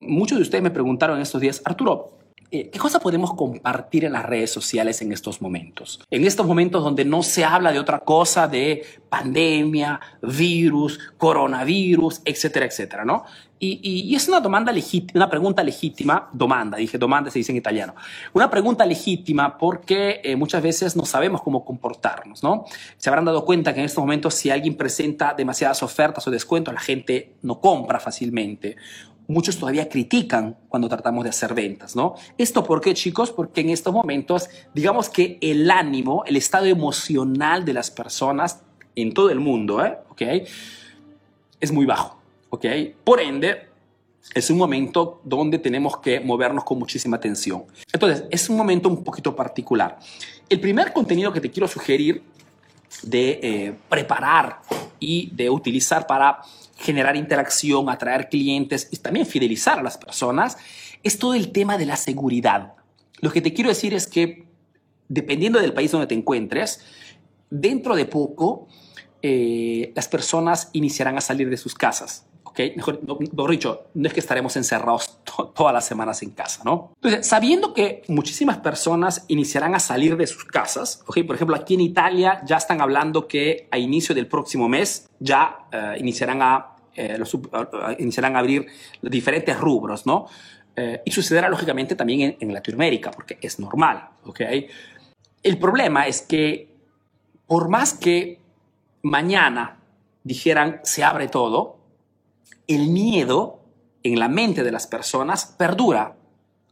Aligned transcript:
Muchos 0.00 0.38
de 0.38 0.42
ustedes 0.42 0.64
me 0.64 0.70
preguntaron 0.70 1.20
estos 1.20 1.42
días, 1.42 1.60
Arturo, 1.62 2.20
eh, 2.52 2.68
¿Qué 2.68 2.80
cosa 2.80 2.98
podemos 2.98 3.32
compartir 3.34 4.04
en 4.04 4.12
las 4.12 4.26
redes 4.26 4.50
sociales 4.50 5.00
en 5.02 5.12
estos 5.12 5.40
momentos? 5.40 6.00
En 6.10 6.24
estos 6.24 6.44
momentos 6.44 6.82
donde 6.82 7.04
no 7.04 7.22
se 7.22 7.44
habla 7.44 7.70
de 7.70 7.78
otra 7.78 8.00
cosa 8.00 8.48
de 8.48 8.82
pandemia, 9.08 10.00
virus, 10.20 10.98
coronavirus, 11.16 12.22
etcétera, 12.24 12.66
etcétera, 12.66 13.04
¿no? 13.04 13.24
Y, 13.62 14.14
es 14.16 14.26
una 14.26 14.40
demanda 14.40 14.72
legítima, 14.72 15.18
una 15.18 15.28
pregunta 15.28 15.62
legítima, 15.62 16.30
domanda, 16.32 16.78
dije 16.78 16.96
domanda 16.96 17.30
se 17.30 17.38
dice 17.38 17.52
en 17.52 17.58
italiano, 17.58 17.94
una 18.32 18.48
pregunta 18.48 18.86
legítima 18.86 19.58
porque 19.58 20.22
eh, 20.24 20.34
muchas 20.34 20.62
veces 20.62 20.96
no 20.96 21.04
sabemos 21.04 21.42
cómo 21.42 21.62
comportarnos, 21.62 22.42
¿no? 22.42 22.64
Se 22.96 23.10
habrán 23.10 23.26
dado 23.26 23.44
cuenta 23.44 23.74
que 23.74 23.80
en 23.80 23.86
estos 23.86 24.02
momentos 24.02 24.34
si 24.34 24.48
alguien 24.48 24.76
presenta 24.76 25.34
demasiadas 25.34 25.82
ofertas 25.82 26.26
o 26.26 26.30
descuentos, 26.30 26.72
la 26.72 26.80
gente 26.80 27.34
no 27.42 27.60
compra 27.60 28.00
fácilmente 28.00 28.76
muchos 29.30 29.58
todavía 29.58 29.88
critican 29.88 30.56
cuando 30.68 30.88
tratamos 30.88 31.24
de 31.24 31.30
hacer 31.30 31.54
ventas, 31.54 31.96
¿no? 31.96 32.14
¿Esto 32.36 32.64
por 32.64 32.80
qué, 32.80 32.94
chicos? 32.94 33.30
Porque 33.30 33.60
en 33.60 33.70
estos 33.70 33.92
momentos, 33.92 34.48
digamos 34.74 35.08
que 35.08 35.38
el 35.40 35.70
ánimo, 35.70 36.24
el 36.26 36.36
estado 36.36 36.66
emocional 36.66 37.64
de 37.64 37.72
las 37.72 37.90
personas 37.90 38.60
en 38.96 39.14
todo 39.14 39.30
el 39.30 39.40
mundo, 39.40 39.84
¿eh? 39.84 39.96
¿ok? 40.10 40.22
Es 41.60 41.72
muy 41.72 41.86
bajo, 41.86 42.20
¿ok? 42.50 42.66
Por 43.04 43.20
ende, 43.20 43.68
es 44.34 44.50
un 44.50 44.58
momento 44.58 45.20
donde 45.24 45.58
tenemos 45.58 45.98
que 45.98 46.20
movernos 46.20 46.64
con 46.64 46.78
muchísima 46.78 47.16
atención. 47.16 47.64
Entonces, 47.92 48.24
es 48.30 48.48
un 48.50 48.56
momento 48.56 48.88
un 48.88 49.02
poquito 49.02 49.34
particular. 49.34 49.98
El 50.48 50.60
primer 50.60 50.92
contenido 50.92 51.32
que 51.32 51.40
te 51.40 51.50
quiero 51.50 51.68
sugerir 51.68 52.22
de 53.02 53.40
eh, 53.42 53.74
preparar 53.88 54.60
y 54.98 55.30
de 55.32 55.48
utilizar 55.48 56.06
para 56.06 56.40
generar 56.80 57.16
interacción, 57.16 57.88
atraer 57.88 58.28
clientes 58.28 58.88
y 58.90 58.96
también 58.96 59.26
fidelizar 59.26 59.78
a 59.78 59.82
las 59.82 59.98
personas, 59.98 60.56
es 61.02 61.18
todo 61.18 61.34
el 61.34 61.52
tema 61.52 61.78
de 61.78 61.86
la 61.86 61.96
seguridad. 61.96 62.74
Lo 63.20 63.30
que 63.30 63.40
te 63.40 63.52
quiero 63.52 63.68
decir 63.68 63.94
es 63.94 64.06
que 64.06 64.46
dependiendo 65.08 65.60
del 65.60 65.72
país 65.72 65.90
donde 65.90 66.06
te 66.06 66.14
encuentres, 66.14 66.80
dentro 67.50 67.96
de 67.96 68.06
poco 68.06 68.68
eh, 69.22 69.92
las 69.94 70.08
personas 70.08 70.70
iniciarán 70.72 71.18
a 71.18 71.20
salir 71.20 71.50
de 71.50 71.56
sus 71.56 71.74
casas. 71.74 72.26
¿ok? 72.44 72.60
Mejor, 72.76 73.00
no, 73.06 73.46
dicho, 73.48 73.86
no 73.94 74.08
es 74.08 74.14
que 74.14 74.20
estaremos 74.20 74.56
encerrados 74.56 75.20
todas 75.54 75.72
las 75.72 75.84
semanas 75.84 76.22
en 76.22 76.30
casa, 76.30 76.62
¿no? 76.64 76.92
Sabiendo 77.22 77.74
que 77.74 78.02
muchísimas 78.08 78.58
personas 78.58 79.24
iniciarán 79.28 79.74
a 79.74 79.80
salir 79.80 80.16
de 80.16 80.26
sus 80.26 80.44
casas, 80.44 81.02
¿ok? 81.06 81.24
Por 81.26 81.36
ejemplo, 81.36 81.56
aquí 81.56 81.74
en 81.74 81.80
Italia 81.82 82.40
ya 82.46 82.56
están 82.56 82.80
hablando 82.80 83.28
que 83.28 83.68
a 83.70 83.78
inicio 83.78 84.14
del 84.14 84.26
próximo 84.26 84.68
mes 84.68 85.08
ya 85.18 85.66
eh, 85.70 85.96
iniciarán, 85.98 86.42
a, 86.42 86.69
eh, 86.94 87.18
iniciarán 87.98 88.36
a 88.36 88.40
abrir 88.40 88.66
diferentes 89.02 89.58
rubros, 89.58 90.06
¿no? 90.06 90.26
Eh, 90.76 91.02
y 91.04 91.10
sucederá 91.10 91.48
lógicamente 91.48 91.94
también 91.94 92.20
en, 92.20 92.36
en, 92.40 92.54
Latinoamérica, 92.54 93.10
porque 93.10 93.38
es 93.40 93.58
normal, 93.58 94.08
¿ok? 94.24 94.40
El 95.42 95.58
problema 95.58 96.06
es 96.06 96.22
que 96.22 96.68
por 97.46 97.68
más 97.68 97.94
que 97.94 98.38
mañana 99.02 99.78
dijeran 100.22 100.80
se 100.84 101.02
abre 101.02 101.28
todo, 101.28 101.78
el 102.66 102.88
miedo 102.88 103.60
en 104.02 104.18
la 104.18 104.28
mente 104.28 104.62
de 104.62 104.72
las 104.72 104.86
personas 104.86 105.46
perdura, 105.58 106.16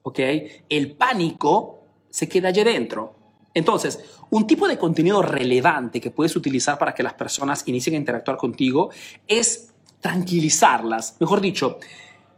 ¿ok? 0.03 0.21
El 0.69 0.93
pánico 0.93 1.81
se 2.09 2.29
queda 2.29 2.49
allí 2.49 2.63
dentro. 2.63 3.15
Entonces, 3.55 4.05
un 4.31 4.47
tipo 4.47 4.69
de 4.69 4.79
contenido 4.79 5.23
relevante 5.23 6.01
que 6.01 6.11
puedes 6.11 6.37
utilizar 6.37 6.79
para 6.79 6.95
que 6.95 7.03
las 7.03 7.15
personas 7.15 7.67
inicien 7.67 7.97
a 7.97 7.99
interactuar 7.99 8.37
contigo 8.37 8.91
es 9.27 9.75
tranquilizarlas, 10.01 11.17
mejor 11.21 11.41
dicho, 11.41 11.79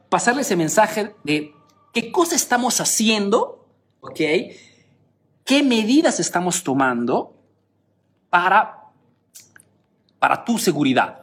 pasarles 0.08 0.47
ese 0.47 0.56
mensaje 0.56 1.14
de 1.25 1.55
qué 1.92 2.11
cosa 2.11 2.36
estamos 2.36 2.80
haciendo, 2.80 3.67
¿ok? 4.00 4.20
¿Qué 5.44 5.62
medidas 5.62 6.20
estamos 6.20 6.62
tomando 6.62 7.34
para, 8.30 8.90
para 10.18 10.45
tu 10.45 10.58
seguridad? 10.58 11.20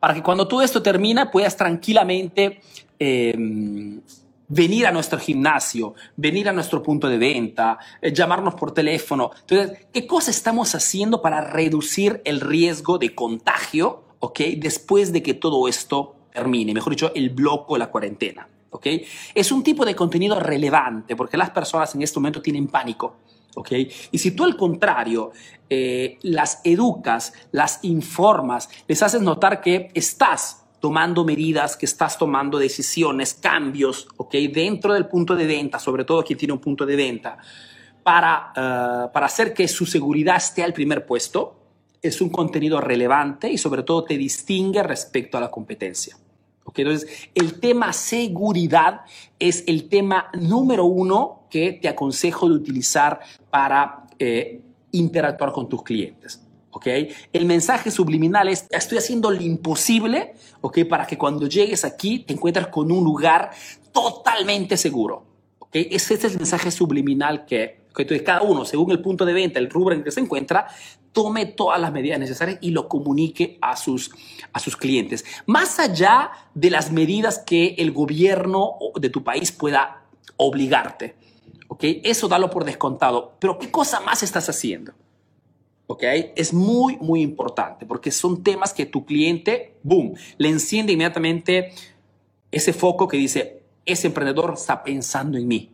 para 0.00 0.14
que 0.14 0.22
cuando 0.22 0.48
todo 0.48 0.62
esto 0.62 0.82
termina 0.82 1.30
puedas 1.30 1.56
tranquilamente 1.56 2.60
em, 2.98 4.00
venir 4.48 4.86
a 4.86 4.90
nuestro 4.90 5.18
gimnasio, 5.18 5.94
venir 6.16 6.48
a 6.48 6.52
nuestro 6.52 6.82
punto 6.82 7.06
de 7.06 7.18
venta, 7.18 7.78
eh, 8.00 8.12
llamarnos 8.12 8.54
por 8.54 8.72
teléfono. 8.72 9.30
Entonces, 9.40 9.86
¿qué 9.92 10.06
cosa 10.06 10.30
estamos 10.30 10.74
haciendo 10.74 11.20
para 11.20 11.42
reducir 11.42 12.22
el 12.24 12.40
riesgo 12.40 12.98
de 12.98 13.14
contagio, 13.14 14.02
ok, 14.20 14.40
después 14.56 15.12
de 15.12 15.22
que 15.22 15.34
todo 15.34 15.66
esto 15.68 16.14
termine? 16.32 16.72
Mejor 16.72 16.92
dicho, 16.92 17.12
el 17.14 17.30
bloco, 17.30 17.76
la 17.76 17.90
cuarentena. 17.90 18.46
¿ok? 18.70 18.86
Es 19.34 19.52
un 19.52 19.62
tipo 19.62 19.84
de 19.84 19.94
contenido 19.94 20.38
relevante 20.38 21.16
porque 21.16 21.36
las 21.36 21.50
personas 21.50 21.94
en 21.94 22.02
este 22.02 22.18
momento 22.18 22.40
tienen 22.40 22.68
pánico. 22.68 23.16
¿ok? 23.56 23.72
Y 24.12 24.18
si 24.18 24.30
tú 24.30 24.44
al 24.44 24.56
contrario 24.56 25.32
eh, 25.68 26.18
las 26.22 26.60
educas, 26.64 27.32
las 27.52 27.80
informas, 27.82 28.68
les 28.86 29.02
haces 29.02 29.20
notar 29.22 29.60
que 29.60 29.90
estás 29.94 30.64
tomando 30.80 31.24
medidas, 31.24 31.76
que 31.76 31.86
estás 31.86 32.16
tomando 32.16 32.58
decisiones, 32.58 33.34
cambios, 33.34 34.08
¿ok? 34.16 34.32
Dentro 34.50 34.94
del 34.94 35.06
punto 35.06 35.36
de 35.36 35.46
venta, 35.46 35.78
sobre 35.78 36.04
todo 36.04 36.24
quien 36.24 36.38
tiene 36.38 36.54
un 36.54 36.58
punto 36.58 36.86
de 36.86 36.96
venta, 36.96 37.36
para, 38.02 38.52
uh, 38.56 39.12
para 39.12 39.26
hacer 39.26 39.52
que 39.52 39.68
su 39.68 39.84
seguridad 39.84 40.36
esté 40.36 40.62
al 40.64 40.72
primer 40.72 41.04
puesto, 41.04 41.59
es 42.02 42.20
un 42.20 42.30
contenido 42.30 42.80
relevante 42.80 43.50
y 43.50 43.58
sobre 43.58 43.82
todo 43.82 44.04
te 44.04 44.16
distingue 44.16 44.82
respecto 44.82 45.38
a 45.38 45.40
la 45.40 45.50
competencia. 45.50 46.16
Entonces, 46.76 47.28
el 47.34 47.58
tema 47.58 47.92
seguridad 47.92 49.02
es 49.38 49.64
el 49.66 49.88
tema 49.88 50.30
número 50.34 50.84
uno 50.84 51.42
que 51.50 51.72
te 51.72 51.88
aconsejo 51.88 52.48
de 52.48 52.54
utilizar 52.54 53.20
para 53.50 54.06
eh, 54.18 54.60
interactuar 54.92 55.52
con 55.52 55.68
tus 55.68 55.82
clientes. 55.82 56.40
¿okay? 56.70 57.08
El 57.32 57.46
mensaje 57.46 57.90
subliminal 57.90 58.48
es, 58.48 58.66
estoy 58.70 58.98
haciendo 58.98 59.30
lo 59.30 59.40
imposible 59.40 60.34
¿okay? 60.60 60.84
para 60.84 61.06
que 61.06 61.18
cuando 61.18 61.48
llegues 61.48 61.84
aquí 61.84 62.20
te 62.20 62.34
encuentres 62.34 62.68
con 62.68 62.90
un 62.92 63.02
lugar 63.02 63.50
totalmente 63.92 64.76
seguro. 64.76 65.24
¿okay? 65.58 65.88
Ese 65.90 66.14
es 66.14 66.24
el 66.24 66.36
mensaje 66.36 66.70
subliminal 66.70 67.46
que, 67.46 67.80
que 67.94 68.22
cada 68.22 68.42
uno, 68.42 68.64
según 68.64 68.92
el 68.92 69.00
punto 69.00 69.24
de 69.24 69.32
venta, 69.32 69.58
el 69.58 69.68
rubro 69.68 69.94
en 69.94 70.04
que 70.04 70.12
se 70.12 70.20
encuentra, 70.20 70.68
tome 71.12 71.46
todas 71.46 71.80
las 71.80 71.92
medidas 71.92 72.18
necesarias 72.18 72.58
y 72.60 72.70
lo 72.70 72.88
comunique 72.88 73.58
a 73.60 73.76
sus, 73.76 74.10
a 74.52 74.60
sus 74.60 74.76
clientes. 74.76 75.24
Más 75.46 75.78
allá 75.78 76.30
de 76.54 76.70
las 76.70 76.92
medidas 76.92 77.38
que 77.38 77.74
el 77.78 77.92
gobierno 77.92 78.76
de 79.00 79.10
tu 79.10 79.24
país 79.24 79.52
pueda 79.52 80.04
obligarte. 80.36 81.16
¿ok? 81.68 81.84
Eso 82.04 82.28
dalo 82.28 82.50
por 82.50 82.64
descontado. 82.64 83.34
Pero 83.38 83.58
¿qué 83.58 83.70
cosa 83.70 84.00
más 84.00 84.22
estás 84.22 84.48
haciendo? 84.48 84.92
¿ok? 85.86 86.04
Es 86.36 86.54
muy, 86.54 86.96
muy 86.98 87.20
importante 87.20 87.84
porque 87.84 88.10
son 88.12 88.42
temas 88.42 88.72
que 88.72 88.86
tu 88.86 89.04
cliente, 89.04 89.74
boom, 89.82 90.14
le 90.38 90.48
enciende 90.48 90.92
inmediatamente 90.92 91.72
ese 92.50 92.72
foco 92.72 93.08
que 93.08 93.16
dice, 93.16 93.62
ese 93.84 94.06
emprendedor 94.06 94.54
está 94.54 94.82
pensando 94.84 95.36
en 95.36 95.48
mí. 95.48 95.70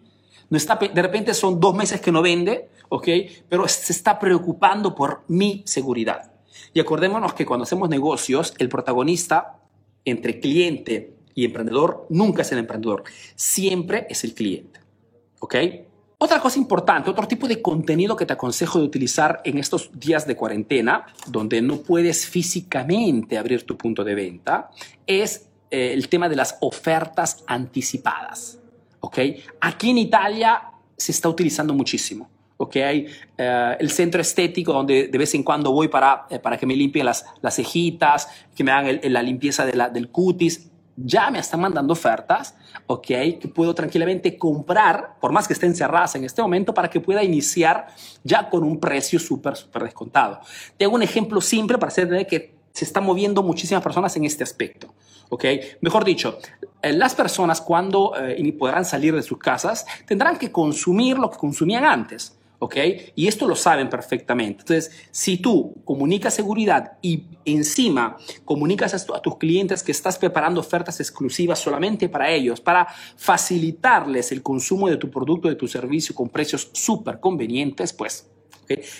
No 0.48 0.56
está, 0.56 0.76
de 0.76 1.02
repente 1.02 1.34
son 1.34 1.58
dos 1.58 1.74
meses 1.74 2.00
que 2.00 2.12
no 2.12 2.22
vende, 2.22 2.68
¿ok? 2.88 3.08
Pero 3.48 3.66
se 3.68 3.92
está 3.92 4.18
preocupando 4.18 4.94
por 4.94 5.24
mi 5.28 5.62
seguridad. 5.66 6.32
Y 6.72 6.80
acordémonos 6.80 7.34
que 7.34 7.46
cuando 7.46 7.64
hacemos 7.64 7.88
negocios, 7.88 8.54
el 8.58 8.68
protagonista 8.68 9.58
entre 10.04 10.40
cliente 10.40 11.14
y 11.34 11.44
emprendedor 11.44 12.06
nunca 12.10 12.42
es 12.42 12.52
el 12.52 12.58
emprendedor, 12.58 13.04
siempre 13.34 14.06
es 14.08 14.24
el 14.24 14.34
cliente. 14.34 14.80
¿Ok? 15.40 15.54
Otra 16.18 16.40
cosa 16.40 16.58
importante, 16.58 17.10
otro 17.10 17.28
tipo 17.28 17.46
de 17.46 17.60
contenido 17.60 18.16
que 18.16 18.24
te 18.24 18.32
aconsejo 18.32 18.78
de 18.78 18.86
utilizar 18.86 19.42
en 19.44 19.58
estos 19.58 19.90
días 19.92 20.26
de 20.26 20.34
cuarentena, 20.34 21.06
donde 21.26 21.60
no 21.60 21.82
puedes 21.82 22.26
físicamente 22.26 23.36
abrir 23.36 23.66
tu 23.66 23.76
punto 23.76 24.02
de 24.02 24.14
venta, 24.14 24.70
es 25.06 25.48
eh, 25.70 25.92
el 25.92 26.08
tema 26.08 26.30
de 26.30 26.36
las 26.36 26.56
ofertas 26.60 27.44
anticipadas. 27.46 28.58
¿Ok? 29.06 29.18
Aquí 29.60 29.90
en 29.90 29.98
Italia 29.98 30.62
se 30.96 31.12
está 31.12 31.28
utilizando 31.28 31.72
muchísimo. 31.72 32.28
¿ok? 32.56 32.74
Eh, 32.74 33.76
el 33.78 33.90
centro 33.90 34.20
estético 34.20 34.72
donde 34.72 35.06
de 35.06 35.18
vez 35.18 35.32
en 35.34 35.44
cuando 35.44 35.70
voy 35.70 35.86
para, 35.86 36.26
eh, 36.28 36.40
para 36.40 36.56
que 36.56 36.66
me 36.66 36.74
limpien 36.74 37.06
las, 37.06 37.24
las 37.40 37.54
cejitas, 37.54 38.28
que 38.52 38.64
me 38.64 38.72
hagan 38.72 38.98
la 39.04 39.22
limpieza 39.22 39.64
de 39.64 39.74
la, 39.74 39.90
del 39.90 40.08
cutis, 40.08 40.70
ya 40.96 41.30
me 41.30 41.38
están 41.38 41.60
mandando 41.60 41.92
ofertas, 41.92 42.56
¿ok? 42.88 43.06
Que 43.06 43.48
puedo 43.54 43.74
tranquilamente 43.76 44.36
comprar, 44.36 45.16
por 45.20 45.30
más 45.30 45.46
que 45.46 45.52
estén 45.52 45.76
cerradas 45.76 46.16
en 46.16 46.24
este 46.24 46.42
momento, 46.42 46.74
para 46.74 46.90
que 46.90 46.98
pueda 46.98 47.22
iniciar 47.22 47.86
ya 48.24 48.50
con 48.50 48.64
un 48.64 48.80
precio 48.80 49.20
súper, 49.20 49.54
súper 49.54 49.84
descontado. 49.84 50.40
Te 50.76 50.84
hago 50.84 50.96
un 50.96 51.02
ejemplo 51.02 51.40
simple 51.40 51.78
para 51.78 51.88
hacer 51.88 52.26
que 52.26 52.55
se 52.76 52.84
están 52.84 53.04
moviendo 53.04 53.42
muchísimas 53.42 53.82
personas 53.82 54.14
en 54.16 54.26
este 54.26 54.44
aspecto. 54.44 54.92
¿ok? 55.30 55.44
Mejor 55.80 56.04
dicho, 56.04 56.38
eh, 56.82 56.92
las 56.92 57.14
personas 57.14 57.62
cuando 57.62 58.12
podrán 58.58 58.84
salir 58.84 59.14
de 59.14 59.22
sus 59.22 59.38
casas 59.38 59.86
tendrán 60.06 60.36
que 60.36 60.52
consumir 60.52 61.18
lo 61.18 61.30
que 61.30 61.38
consumían 61.38 61.86
antes. 61.86 62.36
¿ok? 62.58 62.76
Y 63.14 63.28
esto 63.28 63.46
lo 63.46 63.56
saben 63.56 63.88
perfectamente. 63.88 64.60
Entonces, 64.60 65.08
si 65.10 65.38
tú 65.38 65.74
comunicas 65.86 66.34
seguridad 66.34 66.98
y 67.00 67.24
encima 67.46 68.18
comunicas 68.44 68.92
a 68.92 69.20
tus 69.22 69.38
clientes 69.38 69.82
que 69.82 69.92
estás 69.92 70.18
preparando 70.18 70.60
ofertas 70.60 71.00
exclusivas 71.00 71.58
solamente 71.58 72.10
para 72.10 72.30
ellos, 72.30 72.60
para 72.60 72.86
facilitarles 73.16 74.32
el 74.32 74.42
consumo 74.42 74.90
de 74.90 74.98
tu 74.98 75.10
producto, 75.10 75.48
de 75.48 75.54
tu 75.54 75.66
servicio 75.66 76.14
con 76.14 76.28
precios 76.28 76.68
súper 76.74 77.20
convenientes, 77.20 77.94
pues 77.94 78.28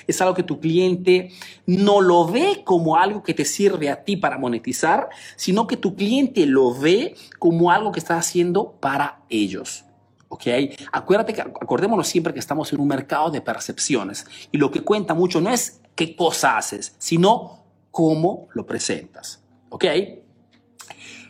es 0.06 0.20
algo 0.20 0.34
que 0.34 0.42
tu 0.42 0.60
cliente 0.60 1.30
no 1.66 2.00
lo 2.00 2.26
ve 2.26 2.62
como 2.64 2.96
algo 2.96 3.22
que 3.22 3.34
te 3.34 3.44
sirve 3.44 3.90
a 3.90 4.04
ti 4.04 4.16
para 4.16 4.38
monetizar, 4.38 5.08
sino 5.36 5.66
que 5.66 5.76
tu 5.76 5.94
cliente 5.94 6.46
lo 6.46 6.74
ve 6.74 7.14
como 7.38 7.70
algo 7.70 7.92
que 7.92 8.00
estás 8.00 8.26
haciendo 8.26 8.72
para 8.80 9.20
ellos. 9.28 9.84
¿ok? 10.28 10.46
Acuérdate 10.92 11.32
que, 11.32 11.40
acordémonos 11.40 12.08
siempre 12.08 12.32
que 12.32 12.40
estamos 12.40 12.72
en 12.72 12.80
un 12.80 12.88
mercado 12.88 13.30
de 13.30 13.40
percepciones 13.40 14.26
y 14.52 14.58
lo 14.58 14.70
que 14.70 14.80
cuenta 14.82 15.14
mucho 15.14 15.40
no 15.40 15.50
es 15.50 15.80
qué 15.94 16.16
cosa 16.16 16.56
haces, 16.56 16.94
sino 16.98 17.64
cómo 17.90 18.48
lo 18.52 18.66
presentas, 18.66 19.42
¿ok? 19.70 19.84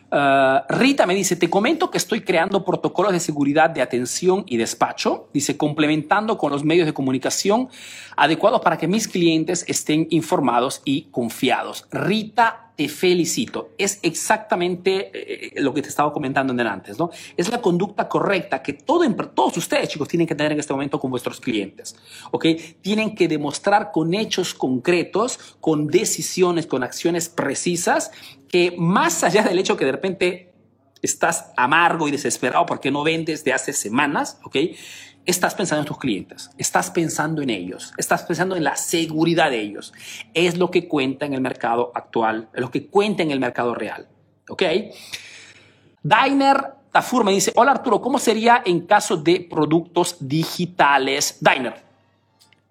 Uh, 0.09 0.61
Rita 0.69 1.05
me 1.05 1.13
dice, 1.13 1.35
te 1.35 1.49
comento 1.49 1.91
que 1.91 1.97
estoy 1.97 2.21
creando 2.21 2.63
protocolos 2.63 3.11
de 3.11 3.19
seguridad 3.19 3.69
de 3.69 3.81
atención 3.81 4.43
y 4.47 4.55
despacho, 4.55 5.29
dice, 5.33 5.57
complementando 5.57 6.37
con 6.37 6.51
los 6.51 6.63
medios 6.63 6.85
de 6.85 6.93
comunicación 6.93 7.67
adecuados 8.15 8.61
para 8.61 8.77
que 8.77 8.87
mis 8.87 9.07
clientes 9.07 9.65
estén 9.67 10.07
informados 10.09 10.81
y 10.85 11.03
confiados. 11.11 11.87
Rita 11.91 12.66
te 12.77 12.87
felicito. 12.87 13.71
Es 13.79 13.99
exactamente 14.03 15.09
eh, 15.11 15.61
lo 15.61 15.73
que 15.73 15.81
te 15.81 15.89
estaba 15.89 16.13
comentando 16.13 16.53
en 16.53 16.59
antes, 16.59 16.99
¿no? 16.99 17.09
Es 17.35 17.49
la 17.49 17.59
conducta 17.59 18.07
correcta 18.07 18.61
que 18.61 18.73
todo, 18.73 19.03
todos 19.33 19.57
ustedes, 19.57 19.89
chicos, 19.89 20.07
tienen 20.07 20.27
que 20.27 20.35
tener 20.35 20.51
en 20.51 20.59
este 20.59 20.73
momento 20.73 20.99
con 20.99 21.09
vuestros 21.09 21.41
clientes, 21.41 21.95
¿ok? 22.29 22.45
Tienen 22.81 23.15
que 23.15 23.27
demostrar 23.27 23.91
con 23.91 24.13
hechos 24.13 24.53
concretos, 24.53 25.57
con 25.59 25.87
decisiones, 25.87 26.67
con 26.67 26.83
acciones 26.83 27.29
precisas, 27.29 28.11
que 28.47 28.75
más 28.77 29.23
allá 29.23 29.41
del 29.41 29.57
hecho 29.57 29.75
que 29.75 29.85
de 29.85 29.91
repente 29.91 30.46
estás 31.07 31.51
amargo 31.57 32.07
y 32.07 32.11
desesperado 32.11 32.65
porque 32.65 32.91
no 32.91 33.03
vendes 33.03 33.43
de 33.43 33.53
hace 33.53 33.73
semanas, 33.73 34.39
¿ok? 34.43 34.57
estás 35.27 35.55
pensando 35.55 35.81
en 35.81 35.87
tus 35.87 35.99
clientes, 35.99 36.49
estás 36.57 36.89
pensando 36.89 37.41
en 37.41 37.49
ellos, 37.49 37.93
estás 37.97 38.23
pensando 38.23 38.55
en 38.55 38.63
la 38.63 38.77
seguridad 38.77 39.51
de 39.51 39.59
ellos. 39.59 39.93
Es 40.33 40.57
lo 40.57 40.71
que 40.71 40.87
cuenta 40.87 41.25
en 41.25 41.33
el 41.33 41.41
mercado 41.41 41.91
actual, 41.93 42.47
es 42.53 42.61
lo 42.61 42.71
que 42.71 42.87
cuenta 42.87 43.23
en 43.23 43.31
el 43.31 43.39
mercado 43.39 43.75
real. 43.75 44.07
¿Ok? 44.47 44.63
Diner 46.01 46.77
Tafur 46.93 47.25
me 47.25 47.33
dice, 47.33 47.51
hola 47.55 47.71
Arturo, 47.71 48.01
¿cómo 48.01 48.19
sería 48.19 48.63
en 48.65 48.87
caso 48.87 49.17
de 49.17 49.41
productos 49.41 50.15
digitales? 50.21 51.37
Diner, 51.41 51.83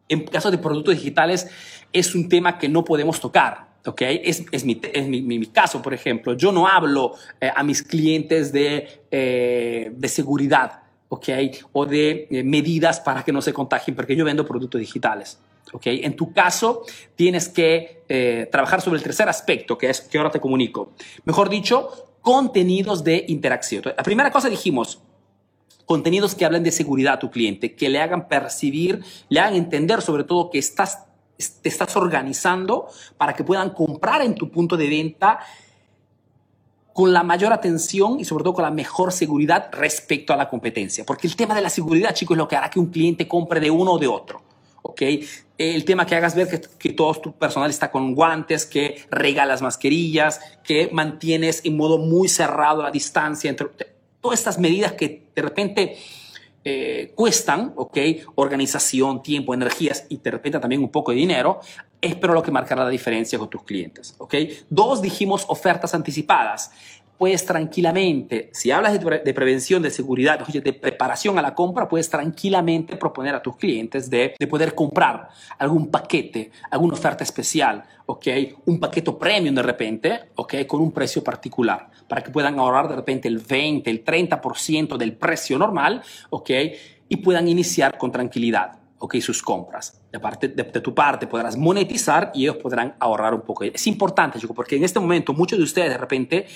en 0.08 0.24
caso 0.24 0.50
de 0.50 0.56
productos 0.56 0.94
digitales 0.94 1.48
es 1.92 2.14
un 2.14 2.26
tema 2.26 2.56
que 2.56 2.70
no 2.70 2.84
podemos 2.84 3.20
tocar. 3.20 3.66
¿Ok? 3.86 4.02
Es, 4.02 4.44
es, 4.50 4.64
mi, 4.64 4.80
es 4.92 5.06
mi, 5.06 5.22
mi, 5.22 5.46
caso, 5.46 5.82
por 5.82 5.94
ejemplo. 5.94 6.34
Yo 6.34 6.52
no 6.52 6.66
hablo 6.66 7.14
eh, 7.40 7.50
a 7.54 7.62
mis 7.62 7.82
clientes 7.82 8.52
de, 8.52 9.02
eh, 9.10 9.92
de 9.94 10.08
seguridad 10.08 10.86
¿ok? 11.08 11.28
O 11.72 11.86
de 11.86 12.26
eh, 12.30 12.42
medidas 12.42 13.00
para 13.00 13.24
que 13.24 13.32
no 13.32 13.40
se 13.42 13.52
contagien, 13.52 13.94
porque 13.94 14.16
yo 14.16 14.24
vendo 14.24 14.46
productos 14.46 14.80
digitales. 14.80 15.38
¿ok? 15.72 15.86
En 15.86 16.16
tu 16.16 16.32
caso, 16.32 16.82
tienes 17.14 17.48
que 17.48 18.02
eh, 18.08 18.48
trabajar 18.50 18.80
sobre 18.80 18.98
el 18.98 19.02
tercer 19.02 19.28
aspecto, 19.28 19.76
que 19.78 19.90
es 19.90 20.00
que 20.00 20.18
ahora 20.18 20.30
te 20.30 20.40
comunico. 20.40 20.92
Mejor 21.24 21.48
dicho, 21.48 21.90
contenidos 22.20 23.04
de 23.04 23.24
interacción. 23.28 23.82
La 23.84 24.02
primera 24.02 24.30
cosa 24.30 24.48
dijimos, 24.48 25.00
contenidos 25.84 26.34
que 26.34 26.44
hablen 26.44 26.62
de 26.62 26.72
seguridad 26.72 27.14
a 27.14 27.18
tu 27.18 27.30
cliente, 27.30 27.74
que 27.74 27.88
le 27.88 28.00
hagan 28.00 28.28
percibir, 28.28 29.04
le 29.28 29.40
hagan 29.40 29.54
entender 29.54 30.02
sobre 30.02 30.24
todo 30.24 30.50
que 30.50 30.58
estás, 30.58 31.04
te 31.36 31.68
estás 31.68 31.96
organizando 31.96 32.88
para 33.16 33.34
que 33.34 33.44
puedan 33.44 33.70
comprar 33.70 34.22
en 34.22 34.34
tu 34.34 34.50
punto 34.50 34.76
de 34.76 34.88
venta 34.88 35.40
con 36.92 37.12
la 37.12 37.22
mayor 37.22 37.52
atención 37.52 38.18
y 38.18 38.24
sobre 38.24 38.42
todo 38.42 38.54
con 38.54 38.64
la 38.64 38.70
mejor 38.70 39.12
seguridad 39.12 39.68
respecto 39.72 40.32
a 40.32 40.36
la 40.36 40.48
competencia. 40.48 41.04
Porque 41.04 41.26
el 41.26 41.36
tema 41.36 41.54
de 41.54 41.60
la 41.60 41.68
seguridad, 41.68 42.14
chicos, 42.14 42.36
es 42.36 42.38
lo 42.38 42.48
que 42.48 42.56
hará 42.56 42.70
que 42.70 42.80
un 42.80 42.86
cliente 42.86 43.28
compre 43.28 43.60
de 43.60 43.70
uno 43.70 43.92
o 43.92 43.98
de 43.98 44.06
otro. 44.06 44.42
¿ok? 44.80 45.02
El 45.58 45.84
tema 45.84 46.06
que 46.06 46.14
hagas 46.14 46.34
ver 46.34 46.48
que, 46.48 46.60
que, 46.78 46.94
todo 46.94 47.14
tu 47.14 47.32
personal 47.32 47.68
está 47.68 47.90
con 47.90 48.14
guantes, 48.14 48.64
que 48.64 49.04
regalas 49.10 49.60
mascarillas, 49.60 50.40
que 50.64 50.88
mantienes 50.90 51.60
en 51.64 51.76
modo 51.76 51.98
muy 51.98 52.28
cerrado 52.28 52.82
la 52.82 52.90
distancia 52.90 53.50
entre 53.50 53.68
todas 54.20 54.38
estas 54.38 54.58
medidas 54.58 54.92
que 54.92 55.28
de 55.34 55.42
repente 55.42 55.98
eh, 56.68 57.12
cuestan, 57.14 57.74
¿ok? 57.76 57.96
Organización, 58.34 59.22
tiempo, 59.22 59.54
energías 59.54 60.04
y 60.08 60.16
de 60.16 60.32
repente 60.32 60.58
también 60.58 60.82
un 60.82 60.90
poco 60.90 61.12
de 61.12 61.18
dinero, 61.18 61.60
es 62.00 62.16
pero 62.16 62.34
lo 62.34 62.42
que 62.42 62.50
marcará 62.50 62.82
la 62.82 62.90
diferencia 62.90 63.38
con 63.38 63.48
tus 63.48 63.62
clientes, 63.62 64.16
¿ok? 64.18 64.34
Dos, 64.68 65.00
dijimos 65.00 65.44
ofertas 65.46 65.94
anticipadas 65.94 66.72
puedes 67.18 67.44
tranquilamente, 67.44 68.50
si 68.52 68.70
hablas 68.70 68.92
de, 68.92 69.34
prevención, 69.34 69.82
de 69.82 69.90
seguridad, 69.90 70.38
de 70.46 70.72
preparación 70.72 71.38
a 71.38 71.42
la 71.42 71.54
compra, 71.54 71.88
puedes 71.88 72.08
tranquilamente 72.10 72.96
proponer 72.96 73.34
a 73.34 73.42
tus 73.42 73.56
clientes 73.56 74.10
de, 74.10 74.34
de, 74.38 74.46
poder 74.46 74.74
comprar 74.74 75.28
algún 75.58 75.90
paquete, 75.90 76.50
alguna 76.70 76.94
oferta 76.94 77.24
especial, 77.24 77.84
¿ok? 78.06 78.26
Un 78.66 78.78
paquete 78.78 79.12
premium 79.12 79.54
de 79.54 79.62
repente, 79.62 80.20
¿ok? 80.34 80.66
Con 80.66 80.80
un 80.80 80.92
precio 80.92 81.22
particular, 81.22 81.88
para 82.08 82.22
que 82.22 82.30
puedan 82.30 82.58
ahorrar 82.58 82.88
de 82.88 82.96
repente 82.96 83.28
el 83.28 83.38
20, 83.38 83.90
el 83.90 84.04
30% 84.04 84.96
del 84.96 85.14
precio 85.14 85.58
normal, 85.58 86.02
¿ok? 86.30 86.50
Y 87.08 87.16
puedan 87.16 87.48
iniciar 87.48 87.98
con 87.98 88.12
tranquilidad. 88.12 88.85
¿Ok? 88.98 89.16
sus 89.16 89.42
compras. 89.42 90.00
De, 90.10 90.20
parte, 90.20 90.48
de, 90.48 90.64
tu 90.64 90.94
parte 90.94 91.26
podrás 91.26 91.56
monetizar 91.56 92.30
y 92.34 92.44
ellos 92.44 92.56
podrán 92.56 92.94
ahorrar 92.98 93.34
un 93.34 93.42
poco. 93.42 93.64
Es 93.64 93.86
importante, 93.86 94.38
chico, 94.38 94.54
porque 94.54 94.76
en 94.76 94.84
este 94.84 95.00
momento 95.00 95.32
muchos 95.32 95.58
de 95.58 95.64
ustedes 95.64 95.90
de 95.90 95.98
repente 95.98 96.46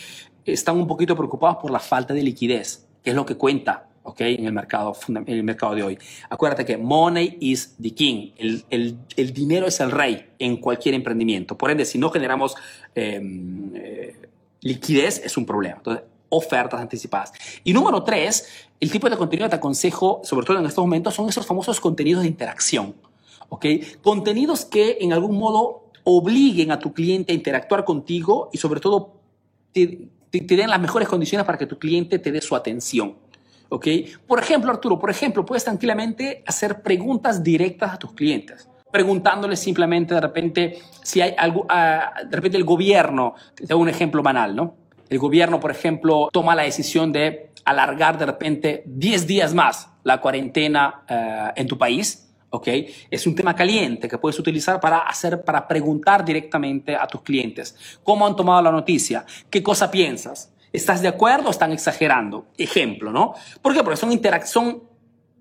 están 0.44 0.76
un 0.76 0.86
poquito 0.86 1.16
preocupados 1.16 1.58
por 1.58 1.70
la 1.70 1.78
falta 1.78 2.14
de 2.14 2.22
liquidez, 2.22 2.86
que 3.02 3.10
es 3.10 3.16
lo 3.16 3.26
que 3.26 3.36
cuenta 3.36 3.88
¿okay? 4.02 4.36
en, 4.36 4.46
el 4.46 4.52
mercado, 4.52 4.96
en 5.08 5.28
el 5.28 5.44
mercado 5.44 5.74
de 5.74 5.82
hoy. 5.82 5.98
Acuérdate 6.28 6.64
que 6.64 6.76
money 6.76 7.36
is 7.40 7.76
the 7.80 7.92
king, 7.92 8.32
el, 8.36 8.64
el, 8.70 8.98
el 9.16 9.32
dinero 9.32 9.66
es 9.66 9.80
el 9.80 9.90
rey 9.90 10.30
en 10.38 10.56
cualquier 10.56 10.94
emprendimiento. 10.94 11.56
Por 11.56 11.70
ende, 11.70 11.84
si 11.84 11.98
no 11.98 12.10
generamos 12.10 12.56
eh, 12.94 13.20
eh, 13.74 14.16
liquidez, 14.60 15.22
es 15.24 15.36
un 15.36 15.46
problema. 15.46 15.76
Entonces, 15.76 16.04
ofertas 16.30 16.80
anticipadas. 16.80 17.32
Y 17.62 17.72
número 17.72 18.02
tres, 18.02 18.48
el 18.80 18.90
tipo 18.90 19.10
de 19.10 19.16
contenido 19.16 19.46
que 19.46 19.50
te 19.50 19.56
aconsejo, 19.56 20.22
sobre 20.24 20.46
todo 20.46 20.58
en 20.58 20.66
estos 20.66 20.82
momentos, 20.82 21.14
son 21.14 21.28
esos 21.28 21.46
famosos 21.46 21.78
contenidos 21.80 22.22
de 22.22 22.28
interacción. 22.28 22.94
¿ok? 23.50 23.66
Contenidos 24.02 24.64
que 24.64 24.98
en 25.00 25.12
algún 25.12 25.36
modo 25.36 25.90
obliguen 26.04 26.72
a 26.72 26.78
tu 26.78 26.94
cliente 26.94 27.32
a 27.32 27.34
interactuar 27.34 27.84
contigo 27.84 28.48
y 28.52 28.58
sobre 28.58 28.80
todo 28.80 29.20
te, 29.72 30.08
den 30.30 30.70
las 30.70 30.80
mejores 30.80 31.08
condiciones 31.08 31.44
para 31.44 31.58
que 31.58 31.66
tu 31.66 31.78
cliente 31.78 32.18
te 32.18 32.32
dé 32.32 32.40
su 32.40 32.56
atención. 32.56 33.16
¿ok? 33.68 33.86
Por 34.26 34.38
ejemplo, 34.38 34.70
Arturo, 34.70 34.98
por 34.98 35.10
ejemplo, 35.10 35.44
puedes 35.44 35.64
tranquilamente 35.64 36.42
hacer 36.46 36.80
preguntas 36.82 37.42
directas 37.42 37.92
a 37.92 37.98
tus 37.98 38.12
clientes 38.12 38.66
preguntándoles 38.90 39.60
simplemente 39.60 40.14
de 40.14 40.20
repente 40.20 40.78
si 41.02 41.20
hay 41.20 41.32
algo, 41.38 41.60
uh, 41.60 42.26
de 42.28 42.36
repente 42.36 42.56
el 42.56 42.64
gobierno, 42.64 43.34
te 43.54 43.66
doy 43.66 43.80
un 43.80 43.88
ejemplo 43.88 44.20
banal, 44.20 44.56
¿no? 44.56 44.74
El 45.10 45.18
gobierno, 45.18 45.58
por 45.58 45.72
ejemplo, 45.72 46.28
toma 46.32 46.54
la 46.54 46.62
decisión 46.62 47.10
de 47.10 47.50
alargar 47.64 48.16
de 48.16 48.26
repente 48.26 48.84
10 48.86 49.26
días 49.26 49.52
más 49.52 49.88
la 50.04 50.20
cuarentena 50.20 51.02
uh, 51.10 51.60
en 51.60 51.66
tu 51.66 51.76
país, 51.76 52.32
¿ok? 52.50 52.68
Es 53.10 53.26
un 53.26 53.34
tema 53.34 53.54
caliente 53.54 54.08
que 54.08 54.18
puedes 54.18 54.38
utilizar 54.38 54.78
para 54.80 54.98
hacer, 54.98 55.42
para 55.42 55.66
preguntar 55.66 56.24
directamente 56.24 56.94
a 56.94 57.08
tus 57.08 57.22
clientes. 57.22 57.76
¿Cómo 58.04 58.24
han 58.24 58.36
tomado 58.36 58.62
la 58.62 58.70
noticia? 58.70 59.26
¿Qué 59.50 59.62
cosa 59.64 59.90
piensas? 59.90 60.52
¿Estás 60.72 61.02
de 61.02 61.08
acuerdo 61.08 61.48
o 61.48 61.50
están 61.50 61.72
exagerando? 61.72 62.46
Ejemplo, 62.56 63.10
¿no? 63.10 63.34
¿Por 63.60 63.74
qué? 63.74 63.82
Porque 63.82 63.96
son, 63.96 64.12
son 64.44 64.82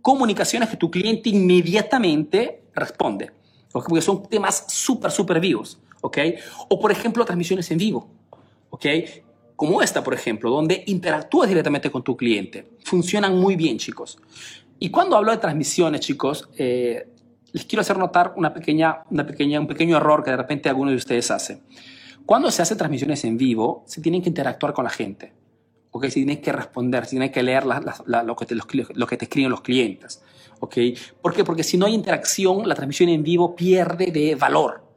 comunicaciones 0.01 0.69
que 0.69 0.77
tu 0.77 0.89
cliente 0.89 1.29
inmediatamente 1.29 2.63
responde. 2.73 3.31
Porque 3.71 4.01
son 4.01 4.27
temas 4.27 4.65
súper, 4.67 5.11
súper 5.11 5.39
vivos, 5.39 5.79
¿ok? 6.01 6.17
O, 6.69 6.79
por 6.79 6.91
ejemplo, 6.91 7.23
transmisiones 7.23 7.69
en 7.69 7.77
vivo, 7.77 8.09
¿ok? 8.71 8.85
Como 9.59 9.81
esta, 9.81 10.01
por 10.01 10.13
ejemplo, 10.13 10.49
donde 10.49 10.85
interactúas 10.87 11.49
directamente 11.49 11.91
con 11.91 12.01
tu 12.01 12.15
cliente. 12.15 12.65
Funcionan 12.85 13.37
muy 13.37 13.57
bien, 13.57 13.77
chicos. 13.77 14.17
Y 14.79 14.89
cuando 14.89 15.17
hablo 15.17 15.33
de 15.33 15.37
transmisiones, 15.37 15.99
chicos, 15.99 16.47
eh, 16.57 17.09
les 17.51 17.65
quiero 17.65 17.81
hacer 17.81 17.97
notar 17.97 18.35
una 18.37 18.53
pequeña, 18.53 19.03
una 19.09 19.27
pequeña, 19.27 19.59
un 19.59 19.67
pequeño 19.67 19.97
error 19.97 20.23
que 20.23 20.31
de 20.31 20.37
repente 20.37 20.69
alguno 20.69 20.91
de 20.91 20.95
ustedes 20.95 21.29
hace. 21.29 21.61
Cuando 22.25 22.49
se 22.51 22.61
hace 22.61 22.77
transmisiones 22.77 23.25
en 23.25 23.35
vivo, 23.35 23.83
se 23.85 23.99
tienen 23.99 24.21
que 24.21 24.29
interactuar 24.29 24.71
con 24.71 24.85
la 24.85 24.91
gente. 24.91 25.33
¿ok? 25.91 26.05
Se 26.05 26.11
tienen 26.11 26.39
que 26.39 26.53
responder, 26.53 27.03
se 27.03 27.09
tienen 27.09 27.29
que 27.29 27.43
leer 27.43 27.65
lo 27.65 28.35
que 28.37 28.45
te 29.17 29.25
escriben 29.25 29.51
los 29.51 29.59
clientes. 29.59 30.23
¿ok? 30.61 30.77
¿Por 31.21 31.33
qué? 31.33 31.43
Porque 31.43 31.63
si 31.63 31.77
no 31.77 31.85
hay 31.85 31.95
interacción, 31.95 32.65
la 32.65 32.75
transmisión 32.75 33.09
en 33.09 33.23
vivo 33.23 33.57
pierde 33.57 34.05
de 34.05 34.35
valor. 34.35 34.88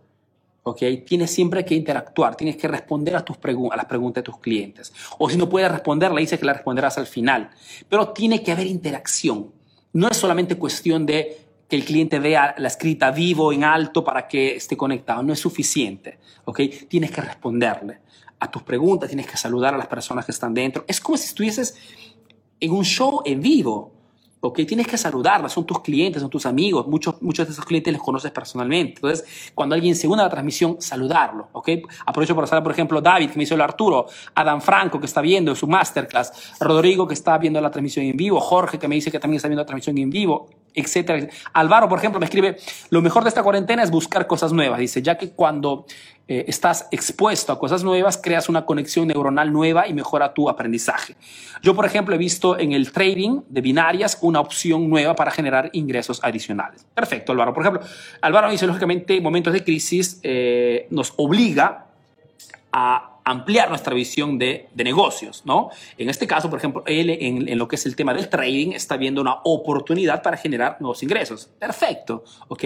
¿Ok? 0.63 0.83
Tienes 1.07 1.31
siempre 1.31 1.65
que 1.65 1.75
interactuar, 1.75 2.37
tienes 2.37 2.57
que 2.57 2.69
responder 2.69 3.17
a, 3.17 3.25
tus 3.25 3.37
a 3.37 3.77
las 3.77 3.87
preguntas 3.87 4.23
de 4.23 4.31
tus 4.31 4.39
clientes. 4.39 4.93
O 5.19 5.29
si 5.29 5.37
no 5.37 5.49
puedes 5.49 5.71
responder, 5.71 6.13
le 6.13 6.21
dices 6.21 6.39
que 6.39 6.47
la 6.47 6.55
responderás 6.55 6.99
al 6.99 7.07
final. 7.07 7.51
Pero 7.89 8.09
tiene 8.11 8.43
que 8.43 8.53
haber 8.53 8.67
interacción. 8.67 9.53
No 9.93 10.09
es 10.09 10.17
solamente 10.17 10.57
cuestión 10.57 11.05
de 11.05 11.39
que 11.69 11.77
el 11.77 11.85
cliente 11.85 12.19
vea 12.19 12.55
la 12.59 12.69
escrita 12.69 13.11
vivo 13.11 13.53
en 13.53 13.65
alto 13.65 14.05
para 14.05 14.29
que 14.29 14.57
esté 14.57 14.77
conectado. 14.77 15.23
No 15.23 15.33
es 15.33 15.41
suficiente, 15.41 16.19
¿ok? 16.45 16.61
Tienes 16.89 17.11
que 17.11 17.21
responderle 17.21 18.01
a 18.39 18.51
tus 18.51 18.63
preguntas, 18.63 19.09
tienes 19.09 19.27
que 19.27 19.37
saludar 19.37 19.75
a 19.75 19.79
las 19.79 19.87
personas 19.87 20.25
que 20.25 20.33
están 20.33 20.53
dentro. 20.53 20.85
Es 20.87 21.01
como 21.01 21.17
si 21.17 21.27
estuvieses 21.27 21.77
en 22.61 22.73
un 22.73 22.85
show 22.85 23.23
en 23.25 23.41
vivo. 23.41 24.02
¿Ok? 24.43 24.61
Tienes 24.67 24.89
que 24.89 24.99
saludarlas, 24.99 25.53
son 25.53 25.65
tus 25.65 25.81
clientes, 25.81 26.21
son 26.21 26.31
tus 26.31 26.47
amigos, 26.47 26.87
muchos, 26.89 27.23
muchos 27.23 27.47
de 27.47 27.53
esos 27.53 27.65
clientes 27.65 27.93
los 27.93 28.03
conoces 28.03 28.33
personalmente. 28.33 28.95
Entonces, 28.97 29.53
cuando 29.55 29.75
alguien 29.75 29.95
se 29.95 30.09
une 30.09 30.21
a 30.21 30.25
la 30.25 30.31
transmisión, 30.31 30.77
saludarlo, 30.81 31.49
¿ok? 31.53 31.69
Aprovecho 32.07 32.35
para 32.35 32.49
saludar, 32.49 32.65
por 32.65 32.73
ejemplo, 32.73 33.01
David, 33.01 33.31
que 33.31 33.37
me 33.37 33.45
hizo 33.45 33.55
el 33.55 33.61
Arturo, 33.61 34.07
Adam 34.35 34.61
Franco, 34.61 34.99
que 34.99 35.07
está 35.07 35.21
viendo 35.21 35.55
su 35.55 35.69
masterclass, 35.69 36.55
Rodrigo, 36.59 37.07
que 37.07 37.15
está 37.15 37.39
viendo 37.39 37.61
la 37.61 37.71
transmisión 37.71 38.05
en 38.05 38.17
vivo, 38.17 38.41
Jorge, 38.41 38.79
que 38.81 38.89
me 38.89 38.97
dice 38.97 39.13
que 39.13 39.21
también 39.21 39.37
está 39.37 39.47
viendo 39.47 39.63
la 39.63 39.67
transmisión 39.67 39.97
en 39.99 40.11
vivo, 40.11 40.49
etcétera. 40.75 41.29
Álvaro, 41.53 41.89
por 41.89 41.99
ejemplo, 41.99 42.19
me 42.19 42.27
escribe, 42.27 42.57
lo 42.91 43.03
mejor 43.03 43.23
de 43.23 43.29
esta 43.29 43.43
cuarentena 43.43 43.83
es 43.83 43.91
buscar 43.91 44.27
cosas 44.27 44.53
nuevas, 44.53 44.79
dice, 44.79 45.03
ya 45.03 45.17
que 45.19 45.31
cuando 45.31 45.87
eh, 46.29 46.45
estás 46.47 46.87
expuesto 46.91 47.53
a 47.53 47.59
cosas 47.59 47.83
nuevas, 47.83 48.17
creas 48.17 48.49
una 48.49 48.65
conexión 48.65 49.09
neuronal 49.09 49.53
nueva 49.53 49.89
y 49.89 49.93
mejora 49.93 50.33
tu 50.33 50.49
aprendizaje. 50.49 51.17
Yo, 51.63 51.75
por 51.75 51.85
ejemplo, 51.85 52.15
he 52.15 52.19
visto 52.19 52.59
en 52.59 52.73
el 52.73 52.93
trading 52.93 53.41
de 53.49 53.61
binarias 53.61 54.19
una 54.23 54.41
opción 54.41 54.89
nueva 54.89 55.15
para 55.15 55.31
generar 55.31 55.71
ingresos 55.73 56.21
adicionales. 56.23 56.87
Perfecto, 56.95 57.33
Álvaro. 57.33 57.53
Por 57.53 57.65
ejemplo, 57.65 57.87
Álvaro 58.21 58.51
dice, 58.51 58.67
lógicamente, 58.67 59.21
momentos 59.21 59.53
de 59.53 59.65
crisis 59.65 60.21
eh, 60.23 60.87
nos 60.91 61.13
obliga 61.17 61.87
a 62.73 63.12
ampliar 63.25 63.69
nuestra 63.69 63.95
visión 63.95 64.39
de, 64.39 64.69
de, 64.75 64.85
negocios, 64.85 65.43
¿no? 65.45 65.71
En 65.97 66.09
este 66.09 66.27
caso, 66.27 66.51
por 66.51 66.59
ejemplo, 66.59 66.83
él 66.87 67.11
en, 67.11 67.59
lo 67.59 67.69
que 67.69 67.77
es 67.77 67.87
el 67.87 67.95
tema 67.95 68.13
del 68.15 68.29
trading 68.29 68.73
está 68.73 68.97
viendo 68.97 69.21
una 69.21 69.41
oportunidad 69.45 70.23
para 70.23 70.37
generar 70.37 70.77
nuevos 70.81 71.03
ingresos. 71.03 71.51
Perfecto, 71.59 72.25
¿ok? 72.49 72.65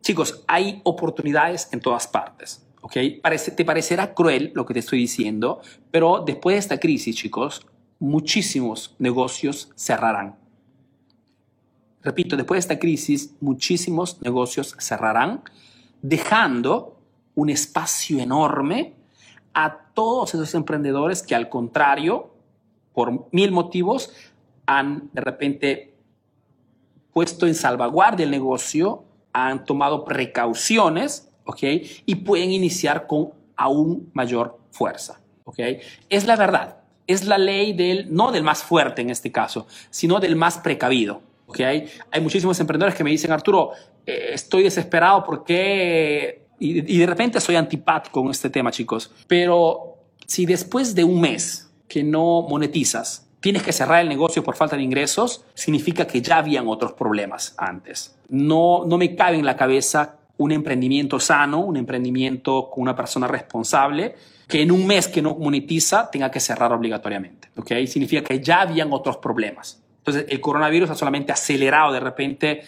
Chicos, 0.00 0.44
hay 0.46 0.80
oportunidades 0.84 1.68
en 1.72 1.80
todas 1.80 2.06
partes. 2.06 2.66
¿ok? 2.80 2.94
Te 3.54 3.64
parecerá 3.64 4.14
cruel 4.14 4.52
lo 4.54 4.64
que 4.64 4.74
te 4.74 4.80
estoy 4.80 5.00
diciendo, 5.00 5.60
pero 5.90 6.22
después 6.24 6.54
de 6.54 6.60
esta 6.60 6.80
crisis, 6.80 7.16
chicos, 7.16 7.66
muchísimos 7.98 8.94
negocios 8.98 9.70
cerrarán. 9.76 10.36
Repito, 12.02 12.36
después 12.36 12.56
de 12.56 12.60
esta 12.60 12.78
crisis, 12.78 13.34
muchísimos 13.40 14.22
negocios 14.22 14.76
cerrarán, 14.78 15.42
dejando 16.00 17.00
un 17.34 17.50
espacio 17.50 18.20
enorme 18.20 18.94
a 19.54 19.86
todos 19.94 20.34
esos 20.34 20.54
emprendedores 20.54 21.22
que 21.22 21.34
al 21.34 21.48
contrario, 21.48 22.30
por 22.92 23.28
mil 23.32 23.50
motivos, 23.52 24.12
han 24.66 25.10
de 25.12 25.20
repente 25.20 25.94
puesto 27.12 27.46
en 27.46 27.54
salvaguardia 27.54 28.24
el 28.24 28.30
negocio 28.30 29.04
han 29.32 29.64
tomado 29.64 30.04
precauciones, 30.04 31.30
¿ok? 31.44 31.62
Y 32.06 32.14
pueden 32.16 32.52
iniciar 32.52 33.06
con 33.06 33.32
aún 33.56 34.10
mayor 34.12 34.58
fuerza, 34.70 35.20
¿ok? 35.44 35.58
Es 36.08 36.26
la 36.26 36.36
verdad, 36.36 36.78
es 37.06 37.24
la 37.24 37.38
ley 37.38 37.72
del, 37.72 38.14
no 38.14 38.30
del 38.32 38.42
más 38.42 38.62
fuerte 38.62 39.02
en 39.02 39.10
este 39.10 39.32
caso, 39.32 39.66
sino 39.90 40.20
del 40.20 40.36
más 40.36 40.58
precavido, 40.58 41.22
¿ok? 41.46 41.60
Hay 42.10 42.20
muchísimos 42.20 42.58
emprendedores 42.60 42.96
que 42.96 43.04
me 43.04 43.10
dicen, 43.10 43.32
Arturo, 43.32 43.72
eh, 44.06 44.30
estoy 44.32 44.62
desesperado 44.62 45.24
porque... 45.24 46.47
Y, 46.60 46.98
de 46.98 47.06
repente 47.06 47.40
soy 47.40 47.56
antipático 47.56 48.22
con 48.22 48.30
este 48.30 48.50
tema, 48.50 48.70
chicos, 48.70 49.12
pero 49.26 49.98
si 50.26 50.44
después 50.44 50.94
de 50.94 51.04
un 51.04 51.20
mes 51.20 51.70
que 51.86 52.02
no 52.02 52.42
monetizas, 52.42 53.28
tienes 53.40 53.62
que 53.62 53.72
cerrar 53.72 54.02
el 54.02 54.08
negocio 54.08 54.42
por 54.42 54.56
falta 54.56 54.76
de 54.76 54.82
ingresos, 54.82 55.44
significa 55.54 56.06
que 56.06 56.20
ya 56.20 56.38
habían 56.38 56.66
otros 56.66 56.92
problemas 56.92 57.54
antes. 57.56 58.16
No, 58.28 58.84
no 58.86 58.98
me 58.98 59.14
cabe 59.14 59.36
en 59.36 59.46
la 59.46 59.56
cabeza 59.56 60.16
un 60.36 60.52
emprendimiento 60.52 61.20
sano, 61.20 61.60
un 61.60 61.76
emprendimiento 61.76 62.70
con 62.70 62.82
una 62.82 62.94
persona 62.94 63.26
responsable, 63.26 64.14
que 64.46 64.62
en 64.62 64.72
un 64.72 64.86
mes 64.86 65.08
que 65.08 65.22
no 65.22 65.34
monetiza 65.36 66.10
tenga 66.10 66.30
que 66.30 66.40
cerrar 66.40 66.72
obligatoriamente. 66.72 67.48
¿okay? 67.56 67.86
Significa 67.86 68.22
que 68.22 68.40
ya 68.40 68.62
habían 68.62 68.92
otros 68.92 69.18
problemas. 69.18 69.82
Entonces, 69.98 70.26
el 70.28 70.40
coronavirus 70.40 70.90
ha 70.90 70.94
solamente 70.94 71.32
acelerado 71.32 71.92
de 71.92 72.00
repente 72.00 72.62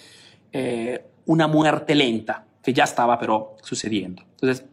eh, 0.53 1.05
una 1.27 1.47
muerte 1.47 1.95
lenta 1.95 2.45
que 2.63 2.73
ya 2.73 2.85
estaba, 2.85 3.19
pero 3.19 3.57
sucediendo. 3.63 4.23
Entonces, 4.33 4.65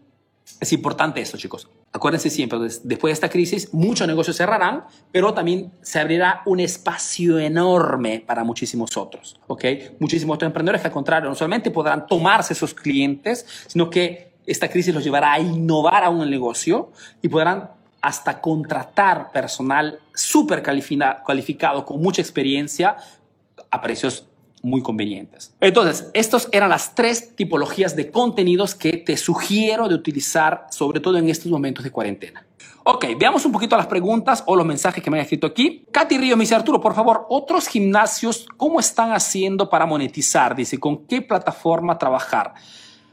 es 0.59 0.73
importante 0.73 1.21
eso, 1.21 1.37
chicos. 1.37 1.69
Acuérdense 1.91 2.29
siempre, 2.29 2.59
después 2.59 3.11
de 3.11 3.13
esta 3.13 3.29
crisis, 3.29 3.73
muchos 3.73 4.07
negocios 4.07 4.37
cerrarán, 4.37 4.85
pero 5.11 5.33
también 5.33 5.71
se 5.81 5.99
abrirá 5.99 6.41
un 6.45 6.59
espacio 6.59 7.39
enorme 7.39 8.23
para 8.25 8.43
muchísimos 8.43 8.95
otros, 8.97 9.39
¿ok? 9.47 9.65
Muchísimos 9.99 10.35
otros 10.35 10.47
emprendedores 10.47 10.81
que 10.81 10.87
al 10.87 10.93
contrario, 10.93 11.29
no 11.29 11.35
solamente 11.35 11.71
podrán 11.71 12.05
tomarse 12.07 12.53
esos 12.53 12.73
clientes, 12.73 13.45
sino 13.67 13.89
que 13.89 14.33
esta 14.45 14.69
crisis 14.69 14.93
los 14.93 15.03
llevará 15.03 15.33
a 15.33 15.39
innovar 15.39 16.03
aún 16.03 16.21
el 16.21 16.29
negocio 16.29 16.91
y 17.21 17.27
podrán 17.29 17.71
hasta 18.01 18.39
contratar 18.39 19.31
personal 19.31 19.99
súper 20.13 20.61
calificado, 20.61 21.85
con 21.85 22.01
mucha 22.01 22.21
experiencia, 22.21 22.95
a 23.69 23.81
precios 23.81 24.27
muy 24.61 24.81
convenientes. 24.81 25.53
Entonces, 25.61 26.09
estas 26.13 26.49
eran 26.51 26.69
las 26.69 26.95
tres 26.95 27.35
tipologías 27.35 27.95
de 27.95 28.11
contenidos 28.11 28.75
que 28.75 28.93
te 28.97 29.17
sugiero 29.17 29.87
de 29.87 29.95
utilizar, 29.95 30.67
sobre 30.71 30.99
todo 30.99 31.17
en 31.17 31.29
estos 31.29 31.51
momentos 31.51 31.83
de 31.83 31.91
cuarentena. 31.91 32.45
Ok, 32.83 33.05
veamos 33.19 33.45
un 33.45 33.51
poquito 33.51 33.75
las 33.75 33.87
preguntas 33.87 34.43
o 34.45 34.55
los 34.55 34.65
mensajes 34.65 35.03
que 35.03 35.11
me 35.11 35.17
han 35.17 35.23
escrito 35.23 35.47
aquí. 35.47 35.85
Katy 35.91 36.17
Río 36.17 36.37
me 36.37 36.43
dice, 36.43 36.55
Arturo, 36.55 36.79
por 36.79 36.95
favor, 36.95 37.25
otros 37.29 37.67
gimnasios, 37.67 38.45
¿cómo 38.55 38.79
están 38.79 39.11
haciendo 39.11 39.69
para 39.69 39.85
monetizar? 39.85 40.55
Dice, 40.55 40.79
¿con 40.79 41.05
qué 41.05 41.21
plataforma 41.21 41.97
trabajar? 41.97 42.53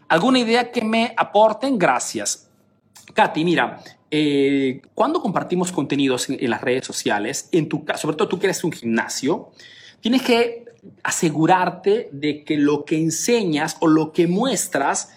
¿Alguna 0.09 0.39
idea 0.39 0.71
que 0.71 0.83
me 0.83 1.13
aporten? 1.17 1.77
Gracias. 1.77 2.49
Katy, 3.15 3.45
mira, 3.45 3.83
eh, 4.13 4.81
cuando 4.95 5.21
compartimos 5.21 5.73
contenidos 5.73 6.31
en, 6.31 6.49
las 6.49 6.61
redes 6.61 6.87
sociales, 6.87 7.49
en 7.51 7.69
tu 7.69 7.85
sobre 7.97 8.17
todo 8.17 8.29
tú 8.29 8.39
que 8.39 8.47
eres 8.47 8.63
un 8.63 8.71
gimnasio, 8.71 9.51
tienes 10.01 10.23
que 10.23 10.64
asegurarte 11.03 12.09
de 12.13 12.45
que 12.45 12.57
lo 12.57 12.85
que 12.85 12.97
enseñas 12.99 13.77
o 13.81 13.87
lo 13.87 14.13
que 14.13 14.27
muestras 14.27 15.11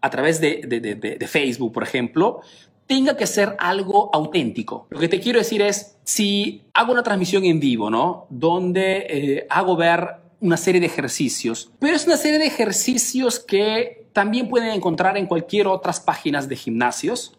a 0.00 0.10
través 0.10 0.40
de, 0.40 0.62
de, 0.66 0.80
de, 0.80 1.26
Facebook, 1.26 1.72
por 1.72 1.82
ejemplo, 1.82 2.40
tenga 2.86 3.16
que 3.16 3.26
ser 3.26 3.56
algo 3.58 4.10
auténtico. 4.12 4.86
Lo 4.90 4.98
que 5.00 5.08
te 5.08 5.18
quiero 5.18 5.38
decir 5.38 5.62
es, 5.62 5.96
si 6.04 6.62
hago 6.74 6.92
una 6.92 7.02
transmisión 7.02 7.44
en 7.44 7.58
vivo, 7.58 7.88
¿no? 7.88 8.26
Donde 8.28 9.06
eh, 9.08 9.46
hago 9.48 9.76
ver 9.76 10.16
una 10.40 10.58
serie 10.58 10.80
de 10.80 10.88
ejercicios, 10.88 11.70
pero 11.78 11.96
es 11.96 12.06
una 12.06 12.18
serie 12.18 12.38
de 12.38 12.46
ejercicios 12.46 13.40
que 13.40 14.03
también 14.14 14.48
pueden 14.48 14.70
encontrar 14.70 15.18
en 15.18 15.26
cualquier 15.26 15.66
otras 15.66 16.00
páginas 16.00 16.48
de 16.48 16.56
gimnasios, 16.56 17.34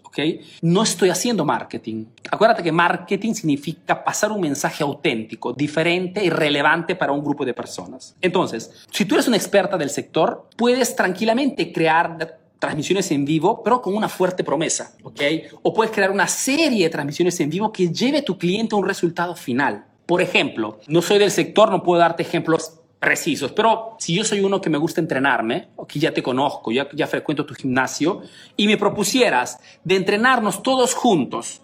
no 0.62 0.84
estoy 0.84 1.10
haciendo 1.10 1.46
marketing. 1.46 2.05
Acuérdate 2.32 2.63
que 2.63 2.72
marketing 2.72 3.34
significa 3.34 4.03
pasar 4.03 4.32
un 4.32 4.41
mensaje 4.41 4.84
auténtico, 4.84 5.53
diferente 5.53 6.24
y 6.24 6.29
relevante 6.29 6.96
para 6.96 7.12
un 7.12 7.24
grupo 7.24 7.46
de 7.46 7.53
personas. 7.53 8.15
Entonces, 8.22 8.72
si 8.91 9.05
tú 9.05 9.15
eres 9.15 9.27
una 9.27 9.38
experta 9.38 9.77
del 9.77 9.89
sector, 9.89 10.48
puedes 10.55 10.96
tranquilamente 10.96 11.72
crear 11.72 12.39
transmisiones 12.60 13.12
en 13.12 13.25
vivo, 13.25 13.62
pero 13.63 13.82
con 13.82 13.96
una 13.96 14.08
fuerte 14.08 14.44
promesa, 14.44 14.94
¿ok? 15.03 15.22
O 15.62 15.74
puedes 15.74 15.94
crear 15.94 16.12
una 16.12 16.27
serie 16.27 16.86
de 16.86 16.89
transmisiones 16.89 17.39
en 17.39 17.50
vivo 17.50 17.72
que 17.72 17.89
lleve 17.89 18.20
a 18.20 18.25
tu 18.25 18.38
cliente 18.38 18.75
a 18.75 18.77
un 18.77 18.88
resultado 18.88 19.36
final. 19.36 19.86
Por 20.05 20.22
ejemplo, 20.22 20.79
no 20.88 21.01
soy 21.01 21.20
del 21.20 21.32
sector, 21.32 21.70
no 21.70 21.84
puedo 21.84 22.00
darte 22.00 22.24
ejemplos 22.24 22.79
precisos. 23.05 23.51
Pero 23.51 23.95
si 24.00 24.15
yo 24.15 24.24
soy 24.24 24.39
uno 24.39 24.59
que 24.59 24.69
me 24.69 24.79
gusta 24.79 25.00
entrenarme, 25.00 25.67
o 25.75 25.85
que 25.85 26.00
ya 26.00 26.12
te 26.12 26.24
conozco, 26.24 26.71
ya, 26.71 26.88
ya 26.91 27.05
frecuento 27.05 27.45
tu 27.45 27.53
gimnasio, 27.53 28.24
y 28.57 28.65
me 28.65 28.77
propusieras 28.77 29.59
de 29.83 29.95
entrenarnos 29.95 30.63
todos 30.63 30.95
juntos, 30.95 31.62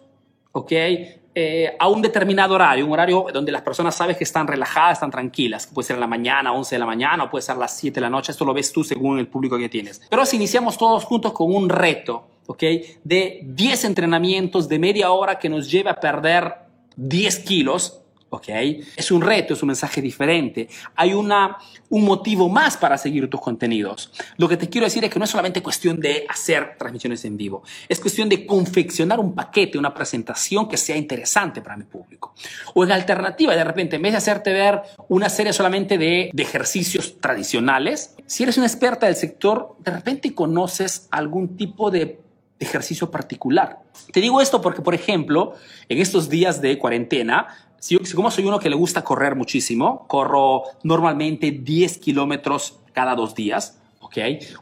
¿ok? 0.52 0.72
Eh, 1.34 1.76
a 1.80 1.88
un 1.88 2.02
determinado 2.02 2.54
horario, 2.54 2.86
un 2.86 2.92
horario 2.92 3.26
donde 3.34 3.52
las 3.52 3.64
personas 3.64 3.96
sabes 3.96 4.18
que 4.18 4.24
están 4.24 4.46
relajadas, 4.46 4.98
están 4.98 5.10
tranquilas, 5.10 5.66
puede 5.66 5.88
ser 5.88 5.96
en 5.96 6.02
la 6.02 6.08
mañana, 6.08 6.54
11 6.54 6.76
de 6.76 6.80
la 6.80 6.86
mañana, 6.86 7.24
o 7.24 7.30
puede 7.32 7.42
ser 7.42 7.56
a 7.56 7.60
las 7.60 7.76
7 7.76 7.96
de 7.96 8.02
la 8.02 8.10
noche, 8.10 8.34
esto 8.34 8.46
lo 8.46 8.54
ves 8.54 8.72
tú 8.72 8.84
según 8.84 9.18
el 9.18 9.28
público 9.28 9.58
que 9.58 9.68
tienes. 9.68 10.02
Pero 10.10 10.26
si 10.28 10.36
iniciamos 10.36 10.78
todos 10.78 11.06
juntos 11.06 11.32
con 11.32 11.56
un 11.56 11.70
reto, 11.70 12.28
¿ok? 12.46 12.64
De 13.04 13.40
10 13.46 13.86
entrenamientos 13.86 14.70
de 14.70 14.78
media 14.78 15.12
hora 15.12 15.40
que 15.40 15.50
nos 15.50 15.72
lleve 15.72 15.90
a 15.90 15.96
perder 15.96 16.54
10 16.98 17.40
kilos, 17.40 18.01
¿ok? 18.32 18.48
Es 18.96 19.12
un 19.12 19.22
reto, 19.22 19.54
es 19.54 19.62
un 19.62 19.68
mensaje 19.68 20.02
diferente. 20.02 20.68
Hay 20.96 21.14
una, 21.14 21.58
un 21.90 22.06
motivo 22.06 22.50
más 22.50 22.78
para 22.78 22.98
seguir 22.98 23.30
tus 23.30 23.42
contenidos. 23.42 24.12
Lo 24.38 24.48
que 24.48 24.58
te 24.58 24.70
quiero 24.70 24.86
decir 24.86 25.04
es 25.04 25.10
que 25.10 25.20
no 25.20 25.26
es 25.26 25.32
solamente 25.32 25.62
cuestión 25.62 26.00
de 26.00 26.26
hacer 26.28 26.76
transmisiones 26.78 27.24
en 27.26 27.38
vivo, 27.38 27.64
es 27.88 28.00
cuestión 28.00 28.30
de 28.30 28.46
confeccionar 28.46 29.20
un 29.20 29.36
paquete, 29.36 29.78
una 29.78 29.94
presentación 29.94 30.68
que 30.68 30.78
sea 30.78 30.96
interesante 30.96 31.62
para 31.62 31.78
mi 31.78 31.84
público. 31.84 32.34
O 32.74 32.84
en 32.84 32.92
alternativa, 32.92 33.54
de 33.54 33.64
repente, 33.64 33.98
en 33.98 34.02
vez 34.02 34.14
de 34.14 34.18
hacerte 34.18 34.54
ver 34.54 34.82
una 35.10 35.30
serie 35.30 35.52
solamente 35.52 35.98
de, 35.98 36.32
de 36.34 36.44
ejercicios 36.44 37.20
tradicionales, 37.20 38.16
si 38.26 38.44
eres 38.44 38.58
una 38.58 38.68
experta 38.68 39.08
del 39.08 39.16
sector, 39.16 39.76
de 39.80 39.92
repente 39.92 40.34
conoces 40.34 41.08
algún 41.12 41.58
tipo 41.58 41.92
de 41.92 42.22
ejercicio 42.62 43.12
particular. 43.12 43.80
Te 44.14 44.22
digo 44.22 44.40
esto 44.40 44.62
porque, 44.62 44.82
por 44.82 44.94
ejemplo, 44.94 45.56
en 45.90 46.00
estos 46.00 46.30
días 46.30 46.62
de 46.62 46.78
cuarentena, 46.78 47.48
si, 47.82 47.98
como 48.14 48.30
soy 48.30 48.46
uno 48.46 48.60
que 48.60 48.70
le 48.70 48.76
gusta 48.76 49.04
correr 49.04 49.36
muchísimo, 49.36 50.06
corro 50.08 50.64
normalmente 50.84 51.50
10 51.50 51.98
kilómetros 51.98 52.80
cada 52.94 53.16
dos 53.16 53.34
días, 53.34 53.82
¿ok? 54.00 54.18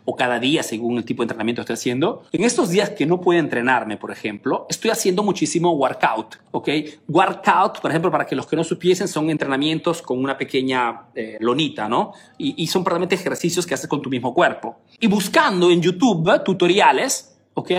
O 0.05 0.15
cada 0.15 0.39
día 0.39 0.63
según 0.63 0.97
el 0.97 1.03
tipo 1.03 1.21
de 1.21 1.25
entrenamiento 1.25 1.59
que 1.59 1.63
estoy 1.63 1.73
haciendo. 1.73 2.23
En 2.31 2.45
estos 2.45 2.69
días 2.69 2.91
que 2.91 3.05
no 3.05 3.19
puedo 3.19 3.37
entrenarme, 3.37 3.97
por 3.97 4.11
ejemplo, 4.11 4.65
estoy 4.69 4.91
haciendo 4.91 5.21
muchísimo 5.21 5.73
workout, 5.73 6.37
¿ok? 6.51 6.69
Workout, 7.09 7.81
por 7.81 7.91
ejemplo, 7.91 8.09
para 8.09 8.25
que 8.25 8.37
los 8.37 8.47
que 8.47 8.55
no 8.55 8.63
supiesen, 8.63 9.09
son 9.09 9.29
entrenamientos 9.29 10.01
con 10.01 10.17
una 10.17 10.37
pequeña 10.37 11.07
eh, 11.13 11.35
lonita, 11.41 11.89
¿no? 11.89 12.13
Y, 12.37 12.63
y 12.63 12.67
son 12.67 12.85
prácticamente 12.85 13.15
ejercicios 13.15 13.67
que 13.67 13.73
haces 13.73 13.89
con 13.89 14.01
tu 14.01 14.09
mismo 14.09 14.33
cuerpo. 14.33 14.77
Y 14.97 15.07
buscando 15.07 15.69
en 15.69 15.81
YouTube 15.81 16.41
tutoriales, 16.45 17.37
¿ok? 17.53 17.71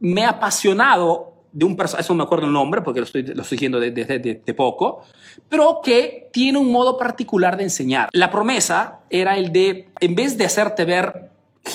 Me 0.00 0.26
ha 0.26 0.30
apasionado 0.30 1.31
de 1.52 1.64
un 1.64 1.76
personaje, 1.76 2.02
eso 2.02 2.14
no 2.14 2.18
me 2.18 2.24
acuerdo 2.24 2.46
el 2.46 2.52
nombre 2.52 2.82
porque 2.82 3.00
lo 3.00 3.06
estoy, 3.06 3.22
lo 3.22 3.42
estoy 3.42 3.58
desde 3.58 4.18
de, 4.18 4.42
de, 4.44 4.54
poco, 4.54 5.04
pero 5.48 5.80
que 5.82 6.28
tiene 6.32 6.58
un 6.58 6.72
modo 6.72 6.96
particular 6.96 7.56
de 7.56 7.64
enseñar. 7.64 8.08
La 8.12 8.30
promesa 8.30 9.00
era 9.10 9.36
el 9.36 9.52
de, 9.52 9.88
en 10.00 10.14
vez 10.14 10.38
de 10.38 10.44
hacerte 10.44 10.84
ver, 10.84 11.30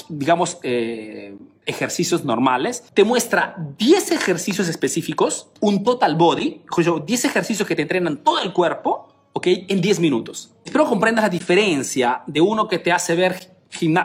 digamos, 0.10 0.60
eh, 0.64 1.36
ejercicios 1.66 2.24
normales, 2.24 2.84
te 2.94 3.04
muestra 3.04 3.56
10 3.78 4.12
ejercicios 4.12 4.68
específicos, 4.68 5.50
un 5.60 5.84
total 5.84 6.16
body, 6.16 6.62
10 7.06 7.26
ejercicios 7.26 7.68
que 7.68 7.76
te 7.76 7.84
entrenan 7.84 8.18
todo 8.24 8.40
el 8.40 8.54
cuerpo, 8.54 9.14
¿ok? 9.34 9.48
En 9.68 9.82
10 9.82 10.00
minutos. 10.00 10.54
Espero 10.66 10.86
comprendas 10.86 11.26
la 11.26 11.30
diferencia 11.30 12.24
de 12.26 12.42
uno 12.42 12.68
que 12.68 12.80
te 12.80 12.92
hace 12.92 13.16
ver 13.16 13.57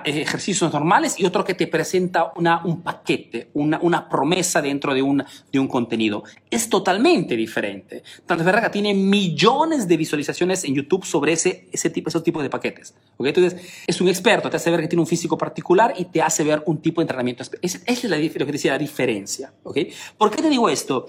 ejercicios 0.04 0.72
normales 0.72 1.18
y 1.18 1.24
otro 1.24 1.44
que 1.44 1.54
te 1.54 1.66
presenta 1.66 2.32
una, 2.36 2.64
un 2.64 2.82
paquete, 2.82 3.50
una, 3.54 3.78
una 3.80 4.08
promesa 4.08 4.60
dentro 4.60 4.94
de 4.94 5.02
un, 5.02 5.24
de 5.52 5.58
un 5.58 5.68
contenido. 5.68 6.24
Es 6.50 6.68
totalmente 6.68 7.36
diferente. 7.36 8.02
Tanto 8.26 8.42
es 8.42 8.46
verdad 8.46 8.64
que 8.64 8.70
tiene 8.70 8.94
millones 8.94 9.88
de 9.88 9.96
visualizaciones 9.96 10.64
en 10.64 10.74
YouTube 10.74 11.04
sobre 11.04 11.32
ese, 11.32 11.68
ese 11.72 11.90
tipo, 11.90 12.08
esos 12.08 12.22
tipos 12.22 12.42
de 12.42 12.50
paquetes. 12.50 12.94
¿okay? 13.16 13.32
Entonces, 13.34 13.84
es 13.86 14.00
un 14.00 14.08
experto, 14.08 14.50
te 14.50 14.56
hace 14.56 14.70
ver 14.70 14.80
que 14.80 14.88
tiene 14.88 15.00
un 15.00 15.06
físico 15.06 15.38
particular 15.38 15.94
y 15.96 16.06
te 16.06 16.22
hace 16.22 16.44
ver 16.44 16.62
un 16.66 16.80
tipo 16.82 17.00
de 17.00 17.04
entrenamiento. 17.04 17.44
Esa 17.60 17.78
es 17.86 18.04
la, 18.04 18.16
la 18.16 18.78
diferencia. 18.78 19.52
¿okay? 19.62 19.92
¿Por 20.18 20.30
qué 20.30 20.42
te 20.42 20.48
digo 20.48 20.68
esto? 20.68 21.06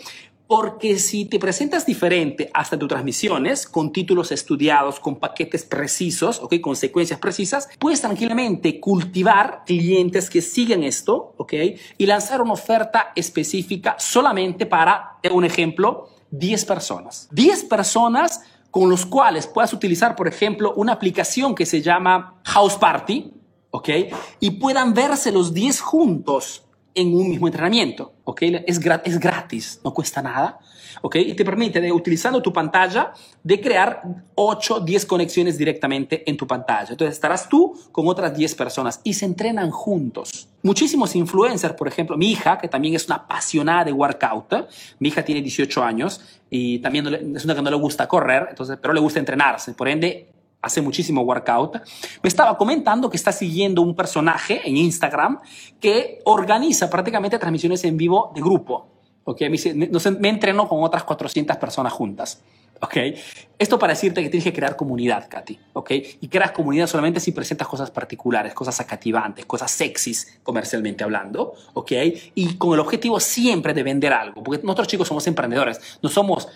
Porque 0.55 1.00
si 1.00 1.25
te 1.25 1.39
presentas 1.39 1.83
diferente 1.83 2.51
hasta 2.53 2.77
tus 2.77 2.88
transmisiones, 2.88 3.65
con 3.65 3.91
títulos 3.91 4.31
estudiados, 4.31 5.00
con 5.00 5.15
paquetes 5.15 5.63
precisos, 5.63 6.39
¿ok? 6.39 6.62
con 6.62 6.75
secuencias 6.75 7.19
precisas, 7.19 7.67
puedes 7.79 8.01
tranquilamente 8.01 8.79
cultivar 8.79 9.63
clientes 9.65 10.29
que 10.29 10.43
siguen 10.43 10.83
esto 10.83 11.33
¿ok? 11.38 11.53
y 11.98 12.05
lanzar 12.05 12.39
una 12.39 12.53
oferta 12.53 13.13
específica 13.15 13.95
solamente 13.98 14.67
para, 14.67 15.17
un 15.31 15.43
ejemplo, 15.43 16.10
10 16.29 16.65
personas. 16.65 17.29
10 17.31 17.63
personas 17.63 18.41
con 18.69 18.91
los 18.91 19.07
cuales 19.07 19.48
puedas 19.48 19.74
utilizar, 19.74 20.15
por 20.15 20.27
ejemplo, 20.27 20.75
una 20.75 20.93
aplicación 20.93 21.55
que 21.55 21.65
se 21.65 21.81
llama 21.81 22.39
House 22.43 22.75
Party, 22.75 23.33
¿ok? 23.72 23.89
Y 24.39 24.51
puedan 24.51 24.93
verse 24.93 25.31
los 25.31 25.51
10 25.51 25.81
juntos 25.81 26.63
en 26.96 27.14
un 27.14 27.30
mismo 27.30 27.48
entrenamiento, 27.48 28.14
¿ok? 28.24 28.42
Es, 28.66 28.80
es 29.04 29.20
gratis, 29.20 29.80
no 29.84 29.94
cuesta 29.94 30.22
nada, 30.22 30.60
¿ok? 31.02 31.16
Y 31.16 31.34
te 31.34 31.44
permite, 31.44 31.82
de, 31.82 31.92
utilizando 31.92 32.42
tu 32.42 32.54
pantalla, 32.54 33.14
de 33.44 33.60
crear 33.60 34.02
8, 34.36 34.82
10 34.82 35.06
conexiones 35.06 35.58
directamente 35.58 36.30
en 36.30 36.38
tu 36.38 36.46
pantalla. 36.46 36.92
Entonces 36.92 37.16
estarás 37.16 37.50
tú 37.50 37.78
con 37.92 38.08
otras 38.08 38.36
10 38.36 38.56
personas 38.56 39.02
y 39.04 39.14
se 39.14 39.26
entrenan 39.26 39.72
juntos. 39.72 40.48
Muchísimos 40.62 41.16
influencers, 41.16 41.74
por 41.74 41.88
ejemplo, 41.88 42.18
mi 42.18 42.32
hija, 42.32 42.58
que 42.58 42.68
también 42.68 42.96
es 42.96 43.08
una 43.08 43.16
apasionada 43.16 43.86
de 43.86 43.92
workout, 43.92 44.54
mi 45.00 45.10
hija 45.10 45.24
tiene 45.24 45.42
18 45.42 45.84
años 45.84 46.22
y 46.50 46.80
también 46.80 47.36
es 47.36 47.44
una 47.44 47.56
que 47.56 47.62
no 47.62 47.70
le 47.70 47.76
gusta 47.76 48.08
correr, 48.08 48.48
entonces, 48.50 48.78
pero 48.82 48.94
le 48.94 49.00
gusta 49.00 49.20
entrenarse, 49.20 49.74
por 49.74 49.88
ende 49.88 50.28
hace 50.63 50.82
muchísimo 50.82 51.22
workout, 51.22 51.75
me 52.22 52.27
estaba 52.27 52.58
comentando 52.58 53.10
que 53.10 53.17
está 53.17 53.32
siguiendo 53.32 53.82
un 53.82 53.96
personaje 53.96 54.62
en 54.67 54.77
Instagram 54.77 55.39
que 55.79 56.22
organiza 56.25 56.89
prácticamente 56.89 57.38
transmisiones 57.38 57.84
en 57.84 57.98
vivo 57.98 58.32
de 58.34 58.41
grupo. 58.41 58.88
Okay, 59.25 59.50
me, 59.50 59.58
me, 60.20 60.29
entreno 60.29 60.67
con 60.67 60.84
otras 60.84 61.03
400 61.03 61.55
personas 61.58 61.93
juntas. 61.93 62.41
Okay. 62.82 63.15
Esto 63.58 63.79
para 63.79 63.93
decirte 63.93 64.22
que 64.22 64.29
tienes 64.29 64.43
que 64.43 64.51
crear 64.51 64.75
comunidad, 64.75 65.29
Katy. 65.29 65.58
Okay. 65.72 66.17
Y 66.20 66.27
creas 66.27 66.51
comunidad 66.51 66.88
solamente 66.88 67.22
si 67.22 67.32
presentas 67.32 67.65
cosas 67.67 67.91
particulares, 67.91 68.53
cosas 68.53 68.81
acativantes, 68.81 69.46
cosas 69.46 69.72
sexys, 69.72 70.40
comercialmente 70.44 71.05
hablando. 71.05 71.53
Okay. 71.74 72.31
Y 72.35 72.55
con 72.55 72.74
el 72.74 72.81
objetivo 72.81 73.22
siempre 73.22 73.74
de 73.74 73.83
vender 73.83 74.11
algo. 74.11 74.44
Porque 74.44 74.61
nosotros 74.64 74.90
chicos 74.90 75.07
somos 75.07 75.25
emprendedores, 75.27 76.00
no 76.01 76.09
somos 76.09 76.50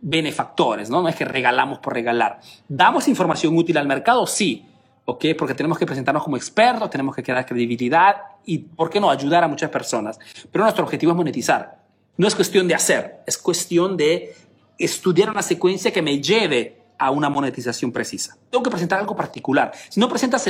benefactores, 0.00 0.90
¿no? 0.90 1.02
No 1.02 1.08
es 1.08 1.16
que 1.16 1.24
regalamos 1.24 1.78
por 1.78 1.94
regalar. 1.94 2.40
¿Damos 2.68 3.08
información 3.08 3.56
útil 3.56 3.76
al 3.76 3.86
mercado? 3.86 4.26
Sí. 4.26 4.66
¿Ok? 5.04 5.26
Porque 5.38 5.54
tenemos 5.54 5.78
que 5.78 5.86
presentarnos 5.86 6.22
como 6.22 6.36
expertos, 6.36 6.88
tenemos 6.90 7.14
que 7.14 7.22
crear 7.22 7.44
credibilidad 7.44 8.16
y, 8.44 8.58
¿por 8.58 8.90
qué 8.90 9.00
no?, 9.00 9.10
ayudar 9.10 9.44
a 9.44 9.48
muchas 9.48 9.70
personas. 9.70 10.18
Pero 10.50 10.64
nuestro 10.64 10.84
objetivo 10.84 11.12
es 11.12 11.16
monetizar. 11.16 11.80
No 12.16 12.26
es 12.28 12.34
cuestión 12.34 12.68
de 12.68 12.74
hacer, 12.74 13.22
es 13.26 13.38
cuestión 13.38 13.96
de 13.96 14.34
estudiar 14.78 15.30
una 15.30 15.42
secuencia 15.42 15.92
que 15.92 16.02
me 16.02 16.20
lleve 16.20 16.82
a 16.98 17.10
una 17.10 17.30
monetización 17.30 17.92
precisa. 17.92 18.36
Tengo 18.50 18.62
que 18.62 18.70
presentar 18.70 18.98
algo 18.98 19.16
particular. 19.16 19.72
Si 19.88 19.98
no 19.98 20.08
presentas, 20.08 20.46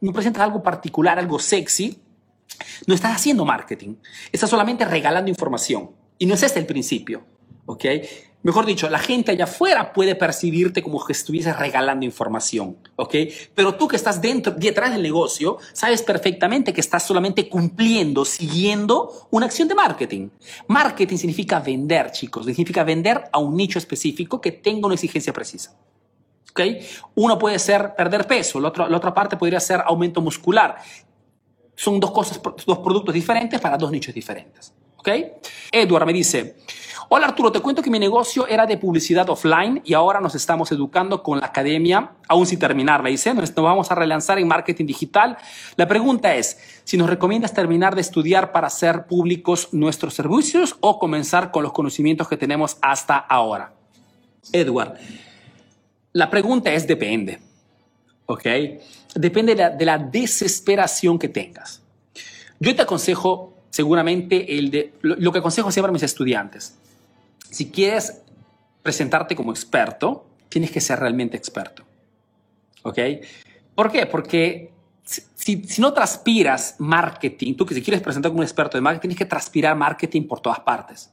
no 0.00 0.12
presentas 0.12 0.42
algo 0.42 0.62
particular, 0.62 1.18
algo 1.18 1.38
sexy, 1.38 2.00
no 2.86 2.94
estás 2.94 3.14
haciendo 3.14 3.44
marketing. 3.44 3.94
Estás 4.30 4.50
solamente 4.50 4.84
regalando 4.84 5.30
información. 5.30 5.92
Y 6.18 6.26
no 6.26 6.34
es 6.34 6.42
este 6.42 6.58
el 6.58 6.66
principio. 6.66 7.24
¿Ok? 7.66 7.84
Mejor 8.42 8.66
dicho, 8.66 8.90
la 8.90 8.98
gente 8.98 9.30
allá 9.30 9.44
afuera 9.44 9.92
puede 9.92 10.16
percibirte 10.16 10.82
como 10.82 11.04
que 11.04 11.12
estuvieses 11.12 11.56
regalando 11.56 12.04
información, 12.04 12.76
¿ok? 12.96 13.14
Pero 13.54 13.76
tú 13.76 13.86
que 13.86 13.94
estás 13.94 14.20
dentro, 14.20 14.52
detrás 14.52 14.90
del 14.90 15.02
negocio, 15.02 15.58
sabes 15.72 16.02
perfectamente 16.02 16.72
que 16.72 16.80
estás 16.80 17.04
solamente 17.04 17.48
cumpliendo, 17.48 18.24
siguiendo 18.24 19.28
una 19.30 19.46
acción 19.46 19.68
de 19.68 19.76
marketing. 19.76 20.28
Marketing 20.66 21.16
significa 21.16 21.60
vender, 21.60 22.10
chicos, 22.10 22.46
significa 22.46 22.82
vender 22.82 23.22
a 23.32 23.38
un 23.38 23.56
nicho 23.56 23.78
específico 23.78 24.40
que 24.40 24.50
tenga 24.50 24.86
una 24.86 24.96
exigencia 24.96 25.32
precisa. 25.32 25.76
¿Ok? 26.50 26.60
Uno 27.14 27.38
puede 27.38 27.60
ser 27.60 27.94
perder 27.94 28.26
peso, 28.26 28.58
la 28.58 28.68
otra 28.68 29.14
parte 29.14 29.36
podría 29.36 29.60
ser 29.60 29.82
aumento 29.86 30.20
muscular. 30.20 30.76
Son 31.76 32.00
dos 32.00 32.10
cosas, 32.10 32.40
dos 32.42 32.78
productos 32.78 33.14
diferentes 33.14 33.60
para 33.60 33.78
dos 33.78 33.90
nichos 33.92 34.12
diferentes. 34.12 34.74
¿Ok? 35.02 35.08
Edward 35.72 36.06
me 36.06 36.12
dice, 36.12 36.54
Hola 37.08 37.26
Arturo, 37.26 37.50
te 37.50 37.58
cuento 37.58 37.82
que 37.82 37.90
mi 37.90 37.98
negocio 37.98 38.46
era 38.46 38.66
de 38.66 38.76
publicidad 38.76 39.28
offline 39.28 39.82
y 39.84 39.94
ahora 39.94 40.20
nos 40.20 40.36
estamos 40.36 40.70
educando 40.70 41.24
con 41.24 41.40
la 41.40 41.46
academia, 41.46 42.12
aún 42.28 42.46
sin 42.46 42.60
terminar, 42.60 43.02
dice, 43.02 43.34
nos 43.34 43.52
vamos 43.52 43.90
a 43.90 43.96
relanzar 43.96 44.38
en 44.38 44.46
marketing 44.46 44.86
digital. 44.86 45.36
La 45.74 45.88
pregunta 45.88 46.36
es, 46.36 46.56
si 46.84 46.96
nos 46.96 47.10
recomiendas 47.10 47.52
terminar 47.52 47.96
de 47.96 48.00
estudiar 48.00 48.52
para 48.52 48.68
hacer 48.68 49.06
públicos 49.06 49.70
nuestros 49.72 50.14
servicios 50.14 50.76
o 50.80 51.00
comenzar 51.00 51.50
con 51.50 51.64
los 51.64 51.72
conocimientos 51.72 52.28
que 52.28 52.36
tenemos 52.36 52.78
hasta 52.80 53.16
ahora. 53.16 53.74
Edward, 54.52 54.94
la 56.12 56.30
pregunta 56.30 56.72
es 56.72 56.86
depende, 56.86 57.40
¿ok? 58.26 58.46
Depende 59.16 59.56
de 59.56 59.62
la, 59.62 59.70
de 59.70 59.84
la 59.84 59.98
desesperación 59.98 61.18
que 61.18 61.28
tengas. 61.28 61.82
Yo 62.60 62.76
te 62.76 62.82
aconsejo 62.82 63.51
seguramente 63.72 64.56
el 64.56 64.70
de, 64.70 64.92
lo, 65.00 65.32
que 65.32 65.40
aconsejo 65.40 65.72
siempre 65.72 65.90
a 65.90 65.92
mis 65.92 66.04
estudiantes 66.04 66.76
si 67.52 67.70
quieres 67.70 68.22
presentarte 68.82 69.36
como 69.36 69.52
experto, 69.52 70.26
tienes 70.48 70.70
que 70.70 70.80
ser 70.80 70.98
realmente 70.98 71.36
experto. 71.36 71.84
¿Ok? 72.82 72.98
¿Por 73.74 73.92
qué? 73.92 74.06
Porque 74.06 74.72
si, 75.04 75.62
si, 75.62 75.80
no 75.80 75.92
transpiras 75.92 76.76
marketing, 76.78 77.54
tú 77.54 77.66
que 77.66 77.74
si 77.74 77.82
quieres 77.82 78.02
presentar 78.02 78.30
como 78.30 78.40
un 78.40 78.44
experto 78.44 78.78
de 78.78 78.80
marketing, 78.80 79.10
tienes 79.10 79.18
que 79.18 79.26
transpirar 79.26 79.76
marketing 79.76 80.26
por 80.26 80.40
todas 80.40 80.60
partes. 80.60 81.12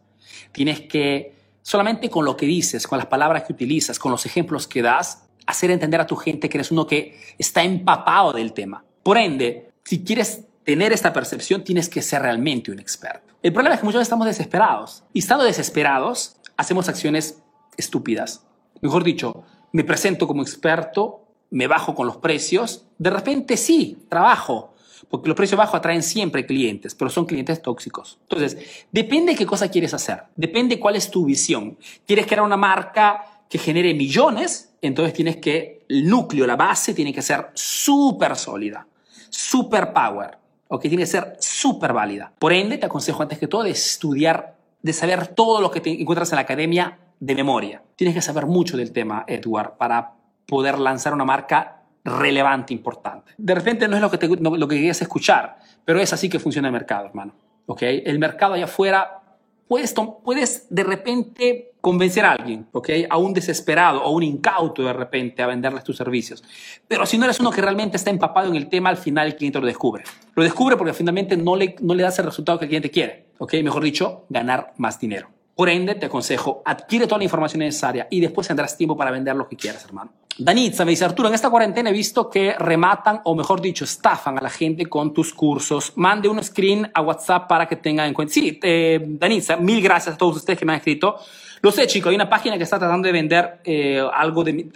Tienes 0.53 0.81
que, 0.81 1.35
solamente 1.61 2.09
con 2.09 2.23
lo 2.23 2.37
que 2.37 2.45
dices, 2.45 2.87
con 2.87 2.97
las 2.97 3.07
palabras 3.07 3.43
que 3.43 3.53
utilizas, 3.53 3.99
con 3.99 4.11
los 4.11 4.25
ejemplos 4.25 4.65
que 4.65 4.81
das, 4.81 5.25
hacer 5.45 5.71
entender 5.71 5.99
a 5.99 6.07
tu 6.07 6.15
gente 6.15 6.47
que 6.47 6.57
eres 6.57 6.71
uno 6.71 6.87
que 6.87 7.19
está 7.37 7.63
empapado 7.63 8.31
del 8.31 8.53
tema. 8.53 8.85
Por 9.03 9.17
ende, 9.17 9.71
si 9.83 10.03
quieres 10.03 10.45
tener 10.69 10.93
esta 10.93 11.11
percepción, 11.13 11.63
tienes 11.63 11.89
que 11.89 12.03
ser 12.03 12.21
realmente 12.21 12.71
un 12.71 12.77
experto. 12.77 13.33
El 13.41 13.51
problema 13.53 13.73
es 13.73 13.79
que 13.79 13.87
muchas 13.87 14.01
veces 14.01 14.09
estamos 14.09 14.27
desesperados. 14.27 15.03
Y 15.13 15.17
estando 15.17 15.43
desesperados, 15.43 16.35
hacemos 16.57 16.87
acciones 16.87 17.41
estúpidas. 17.75 18.45
Mejor 18.79 19.03
dicho, 19.03 19.45
me 19.71 19.83
presento 19.83 20.27
como 20.27 20.43
experto, 20.43 21.25
me 21.49 21.65
bajo 21.65 21.95
con 21.95 22.05
los 22.05 22.17
precios. 22.17 22.85
De 22.99 23.09
repente 23.09 23.57
sí, 23.57 23.97
trabajo. 24.09 24.75
Porque 25.09 25.27
los 25.27 25.35
precios 25.35 25.57
bajos 25.57 25.73
atraen 25.73 26.03
siempre 26.03 26.45
clientes, 26.45 26.93
pero 26.93 27.09
son 27.09 27.25
clientes 27.25 27.63
tóxicos. 27.63 28.19
Entonces, 28.21 28.85
depende 28.91 29.31
de 29.31 29.39
qué 29.39 29.47
cosa 29.47 29.71
quieres 29.71 29.95
hacer. 29.95 30.25
Depende 30.35 30.79
cuál 30.79 30.97
es 30.97 31.09
tu 31.09 31.25
visión. 31.25 31.79
¿Quieres 32.05 32.27
crear 32.27 32.43
una 32.43 32.57
marca 32.57 33.41
que 33.49 33.57
genere 33.57 33.95
millones? 33.95 34.75
Entonces 34.83 35.15
tienes 35.15 35.37
que, 35.37 35.83
el 35.89 36.07
núcleo, 36.07 36.45
la 36.45 36.55
base, 36.55 36.93
tiene 36.93 37.11
que 37.11 37.23
ser 37.23 37.47
súper 37.55 38.35
sólida. 38.35 38.85
Super 39.31 39.91
power. 39.91 40.37
¿Ok? 40.69 40.81
Tiene 40.81 40.97
que 40.97 41.05
ser 41.05 41.35
súper 41.39 41.91
válida. 41.91 42.31
Por 42.39 42.53
ende, 42.53 42.77
te 42.77 42.85
aconsejo 42.85 43.21
antes 43.21 43.37
que 43.37 43.47
todo 43.47 43.63
de 43.63 43.71
estudiar 43.71 44.55
de 44.81 44.93
saber 44.93 45.27
todo 45.27 45.59
lo 45.59 45.71
que 45.71 45.81
te 45.81 45.89
encuentras 45.89 46.31
en 46.31 46.37
la 46.37 46.43
academia 46.43 46.97
de 47.19 47.35
memoria. 47.35 47.83
Tienes 47.95 48.15
que 48.15 48.21
saber 48.21 48.45
mucho 48.45 48.77
del 48.77 48.93
tema, 48.93 49.25
Edward, 49.27 49.77
para 49.77 50.13
poder 50.45 50.79
lanzar 50.79 51.13
una 51.13 51.25
marca 51.25 51.83
relevante, 52.03 52.73
importante. 52.73 53.33
De 53.37 53.53
repente 53.53 53.87
no 53.87 53.97
es 53.97 54.01
lo 54.01 54.09
que, 54.09 54.17
te, 54.17 54.27
lo 54.27 54.67
que 54.67 54.75
querías 54.75 55.01
escuchar, 55.01 55.57
pero 55.83 55.99
es 55.99 56.13
así 56.13 56.29
que 56.29 56.39
funciona 56.39 56.69
el 56.69 56.71
mercado, 56.71 57.05
hermano. 57.07 57.33
¿Okay? 57.65 58.03
El 58.05 58.19
mercado 58.19 58.53
allá 58.53 58.65
afuera, 58.65 59.21
puedes, 59.67 59.93
puedes 60.23 60.65
de 60.69 60.83
repente 60.83 61.68
convencer 61.81 62.25
a 62.25 62.33
alguien, 62.33 62.67
¿okay? 62.71 63.05
a 63.09 63.17
un 63.17 63.33
desesperado 63.33 64.03
o 64.03 64.11
un 64.11 64.23
incauto 64.23 64.83
de 64.83 64.93
repente 64.93 65.41
a 65.41 65.47
venderles 65.47 65.83
tus 65.83 65.97
servicios. 65.97 66.43
Pero 66.87 67.05
si 67.05 67.17
no 67.17 67.25
eres 67.25 67.39
uno 67.39 67.51
que 67.51 67.61
realmente 67.61 67.97
está 67.97 68.09
empapado 68.09 68.49
en 68.49 68.55
el 68.55 68.67
tema, 68.67 68.89
al 68.89 68.97
final 68.97 69.27
el 69.27 69.35
cliente 69.35 69.59
lo 69.59 69.65
descubre. 69.65 70.03
Lo 70.35 70.43
descubre 70.43 70.75
porque 70.77 70.93
finalmente 70.93 71.37
no 71.37 71.55
le, 71.55 71.75
no 71.81 71.93
le 71.93 72.03
das 72.03 72.19
el 72.19 72.25
resultado 72.25 72.59
que 72.59 72.65
el 72.65 72.69
cliente 72.69 72.91
quiere. 72.91 73.27
¿okay? 73.37 73.63
Mejor 73.63 73.83
dicho, 73.83 74.25
ganar 74.29 74.73
más 74.77 74.99
dinero. 74.99 75.29
Por 75.55 75.67
ende, 75.67 75.95
te 75.95 76.05
aconsejo, 76.05 76.61
adquiere 76.63 77.05
toda 77.05 77.17
la 77.17 77.25
información 77.25 77.59
necesaria 77.59 78.07
y 78.09 78.21
después 78.21 78.47
tendrás 78.47 78.77
tiempo 78.77 78.95
para 78.95 79.11
vender 79.11 79.35
lo 79.35 79.47
que 79.47 79.57
quieras, 79.57 79.83
hermano. 79.83 80.11
Danitza 80.37 80.85
me 80.85 80.91
dice, 80.91 81.03
Arturo, 81.03 81.27
en 81.27 81.35
esta 81.35 81.49
cuarentena 81.49 81.89
he 81.89 81.93
visto 81.93 82.29
que 82.29 82.53
rematan, 82.57 83.19
o 83.25 83.35
mejor 83.35 83.59
dicho, 83.59 83.83
estafan 83.83 84.37
a 84.37 84.41
la 84.41 84.49
gente 84.49 84.85
con 84.85 85.13
tus 85.13 85.33
cursos. 85.33 85.91
Mande 85.97 86.29
un 86.29 86.41
screen 86.41 86.89
a 86.93 87.01
WhatsApp 87.01 87.49
para 87.49 87.67
que 87.67 87.75
tengan 87.75 88.07
en 88.07 88.13
cuenta. 88.13 88.33
Sí, 88.33 88.57
eh, 88.63 89.01
Danitza, 89.05 89.57
mil 89.57 89.81
gracias 89.81 90.15
a 90.15 90.17
todos 90.17 90.37
ustedes 90.37 90.57
que 90.57 90.65
me 90.65 90.71
han 90.71 90.77
escrito. 90.77 91.17
Lo 91.61 91.71
sé, 91.71 91.87
chicos, 91.87 92.09
hay 92.09 92.15
una 92.15 92.29
página 92.29 92.57
que 92.57 92.63
está 92.63 92.79
tratando 92.79 93.05
de 93.05 93.11
vender 93.11 93.59
eh, 93.63 94.01
algo 94.13 94.43
de... 94.43 94.53
Mi, 94.53 94.71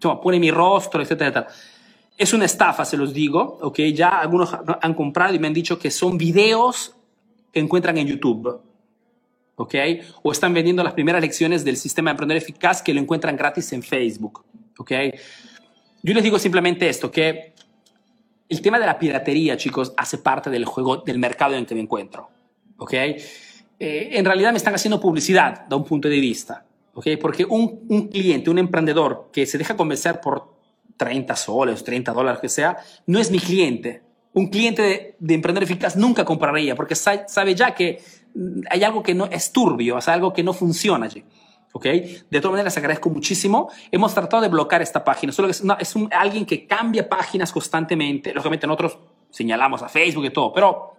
pone 0.00 0.38
mi 0.38 0.50
rostro, 0.50 1.02
etcétera, 1.02 1.30
etcétera. 1.30 1.54
Es 2.16 2.32
una 2.32 2.46
estafa, 2.46 2.84
se 2.84 2.96
los 2.96 3.12
digo, 3.12 3.58
¿ok? 3.62 3.78
Ya 3.94 4.08
algunos 4.20 4.56
han 4.80 4.94
comprado 4.94 5.34
y 5.34 5.38
me 5.38 5.46
han 5.46 5.54
dicho 5.54 5.78
que 5.78 5.90
son 5.90 6.18
videos 6.18 6.96
que 7.52 7.60
encuentran 7.60 7.96
en 7.98 8.08
YouTube. 8.08 8.60
¿ok? 9.58 9.74
O 10.22 10.32
están 10.32 10.54
vendiendo 10.54 10.82
las 10.82 10.94
primeras 10.94 11.20
lecciones 11.20 11.64
del 11.64 11.76
sistema 11.76 12.10
de 12.10 12.12
emprender 12.12 12.36
eficaz 12.36 12.80
que 12.80 12.94
lo 12.94 13.00
encuentran 13.00 13.36
gratis 13.36 13.72
en 13.72 13.82
Facebook, 13.82 14.44
¿ok? 14.78 14.92
Yo 16.02 16.14
les 16.14 16.22
digo 16.22 16.38
simplemente 16.38 16.88
esto, 16.88 17.10
que 17.10 17.54
el 18.48 18.62
tema 18.62 18.78
de 18.78 18.86
la 18.86 18.98
piratería, 18.98 19.56
chicos, 19.56 19.92
hace 19.96 20.18
parte 20.18 20.48
del 20.48 20.64
juego, 20.64 20.98
del 20.98 21.18
mercado 21.18 21.54
en 21.54 21.66
que 21.66 21.74
me 21.74 21.80
encuentro, 21.80 22.30
¿ok? 22.78 22.94
Eh, 23.78 24.10
en 24.12 24.24
realidad 24.24 24.52
me 24.52 24.58
están 24.58 24.74
haciendo 24.74 25.00
publicidad 25.00 25.66
de 25.66 25.76
un 25.76 25.84
punto 25.84 26.08
de 26.08 26.18
vista, 26.18 26.64
¿ok? 26.94 27.06
Porque 27.20 27.44
un, 27.44 28.08
cliente, 28.08 28.50
un 28.50 28.58
emprendedor 28.58 29.30
que 29.32 29.46
se 29.46 29.58
deja 29.58 29.76
convencer 29.76 30.20
por 30.20 30.54
30 30.96 31.36
soles, 31.36 31.84
30 31.84 32.12
dólares, 32.12 32.40
que 32.40 32.48
sea, 32.48 32.76
no 33.06 33.18
es 33.18 33.30
mi 33.30 33.38
cliente. 33.38 34.02
Un 34.32 34.48
cliente 34.48 34.82
de, 34.82 35.16
de 35.18 35.34
emprender 35.34 35.62
eficaz 35.62 35.96
nunca 35.96 36.24
compraría 36.24 36.74
porque 36.74 36.94
sabe 36.94 37.54
ya 37.54 37.74
que 37.74 38.00
hay 38.70 38.84
algo 38.84 39.02
que 39.02 39.14
no 39.14 39.26
es 39.26 39.52
turbio, 39.52 39.96
o 39.96 40.10
algo 40.10 40.32
que 40.32 40.42
no 40.42 40.52
funciona 40.52 41.06
allí. 41.06 41.24
¿ok? 41.72 41.84
De 41.84 42.40
todas 42.40 42.52
maneras, 42.52 42.76
agradezco 42.76 43.10
muchísimo. 43.10 43.70
Hemos 43.90 44.14
tratado 44.14 44.42
de 44.42 44.48
bloquear 44.48 44.82
esta 44.82 45.04
página. 45.04 45.32
Solo 45.32 45.48
que 45.48 45.52
es, 45.52 45.94
alguien 46.10 46.44
que 46.46 46.66
cambia 46.66 47.08
páginas 47.08 47.52
constantemente. 47.52 48.32
Lógicamente, 48.32 48.66
nosotros 48.66 48.98
señalamos 49.30 49.82
a 49.82 49.88
Facebook 49.88 50.24
y 50.24 50.30
todo, 50.30 50.52
pero 50.52 50.97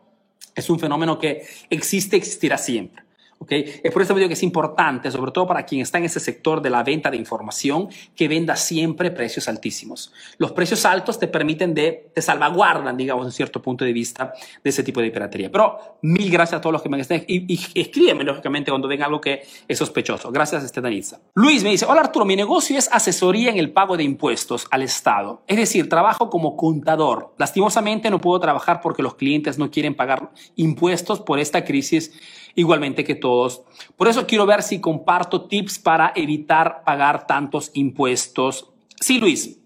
es 0.55 0.69
un 0.69 0.79
fenómeno 0.79 1.19
que 1.19 1.47
existe, 1.69 2.15
existirá 2.15 2.57
siempre. 2.57 3.03
¿Okay? 3.39 3.81
Es 3.83 3.91
por 3.91 4.01
eso 4.01 4.13
digo 4.13 4.27
que 4.27 4.33
es 4.33 4.43
importante, 4.43 5.11
sobre 5.11 5.31
todo 5.31 5.47
para 5.47 5.65
quien 5.65 5.81
está 5.81 5.97
en 5.97 6.05
ese 6.05 6.19
sector 6.19 6.61
de 6.61 6.69
la 6.69 6.83
venta 6.83 7.09
de 7.09 7.17
información, 7.17 7.89
que 8.15 8.27
venda 8.27 8.55
siempre 8.55 9.11
precios 9.11 9.47
altísimos. 9.47 10.13
Los 10.37 10.51
precios 10.51 10.85
altos 10.85 11.17
te 11.19 11.27
permiten 11.27 11.73
de, 11.73 12.11
te 12.13 12.21
salvaguardan, 12.21 12.95
digamos, 12.97 13.25
en 13.25 13.31
cierto 13.31 13.61
punto 13.61 13.85
de 13.85 13.93
vista 13.93 14.33
de 14.63 14.69
ese 14.69 14.83
tipo 14.83 15.01
de 15.01 15.11
piratería. 15.11 15.51
Pero 15.51 15.97
mil 16.01 16.29
gracias 16.29 16.59
a 16.59 16.61
todos 16.61 16.73
los 16.73 16.81
que 16.81 16.89
me 16.89 16.99
estén 16.99 17.23
y, 17.27 17.53
y 17.53 17.81
escríbeme, 17.81 18.23
lógicamente, 18.23 18.71
cuando 18.71 18.87
venga 18.87 19.05
algo 19.05 19.21
que 19.21 19.43
es 19.67 19.77
sospechoso. 19.77 20.31
Gracias, 20.31 20.63
Estefanisa. 20.63 21.19
Luis 21.35 21.63
me 21.63 21.69
dice, 21.69 21.85
hola 21.85 22.01
Arturo, 22.01 22.25
mi 22.25 22.35
negocio 22.35 22.77
es 22.77 22.89
asesoría 22.91 23.49
en 23.49 23.57
el 23.57 23.71
pago 23.71 23.97
de 23.97 24.03
impuestos 24.03 24.67
al 24.71 24.83
Estado. 24.83 25.43
Es 25.47 25.57
decir, 25.57 25.89
trabajo 25.89 26.29
como 26.29 26.55
contador. 26.55 27.33
Lastimosamente 27.37 28.09
no 28.09 28.19
puedo 28.19 28.39
trabajar 28.39 28.81
porque 28.81 29.03
los 29.03 29.15
clientes 29.15 29.57
no 29.57 29.71
quieren 29.71 29.95
pagar 29.95 30.31
impuestos 30.55 31.21
por 31.21 31.39
esta 31.39 31.63
crisis 31.63 32.11
igualmente 32.55 33.03
que 33.03 33.15
todos. 33.15 33.63
Por 33.95 34.07
eso 34.07 34.25
quiero 34.27 34.45
ver 34.45 34.63
si 34.63 34.79
comparto 34.79 35.45
tips 35.45 35.79
para 35.79 36.11
evitar 36.15 36.83
pagar 36.83 37.27
tantos 37.27 37.71
impuestos. 37.73 38.69
Sí, 38.99 39.19
Luis, 39.19 39.57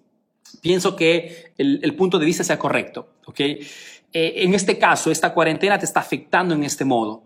pienso 0.62 0.96
que 0.96 1.54
el, 1.58 1.96
punto 1.96 2.20
de 2.20 2.26
vista 2.26 2.44
sea 2.44 2.60
correcto. 2.60 3.10
¿ok? 3.26 3.40
Eh, 3.40 3.60
en 4.14 4.54
este 4.54 4.78
caso, 4.78 5.12
esta 5.12 5.34
cuarentena 5.34 5.80
te 5.80 5.86
está 5.86 6.00
afectando 6.00 6.54
en 6.54 6.64
este 6.64 6.86
modo. 6.86 7.24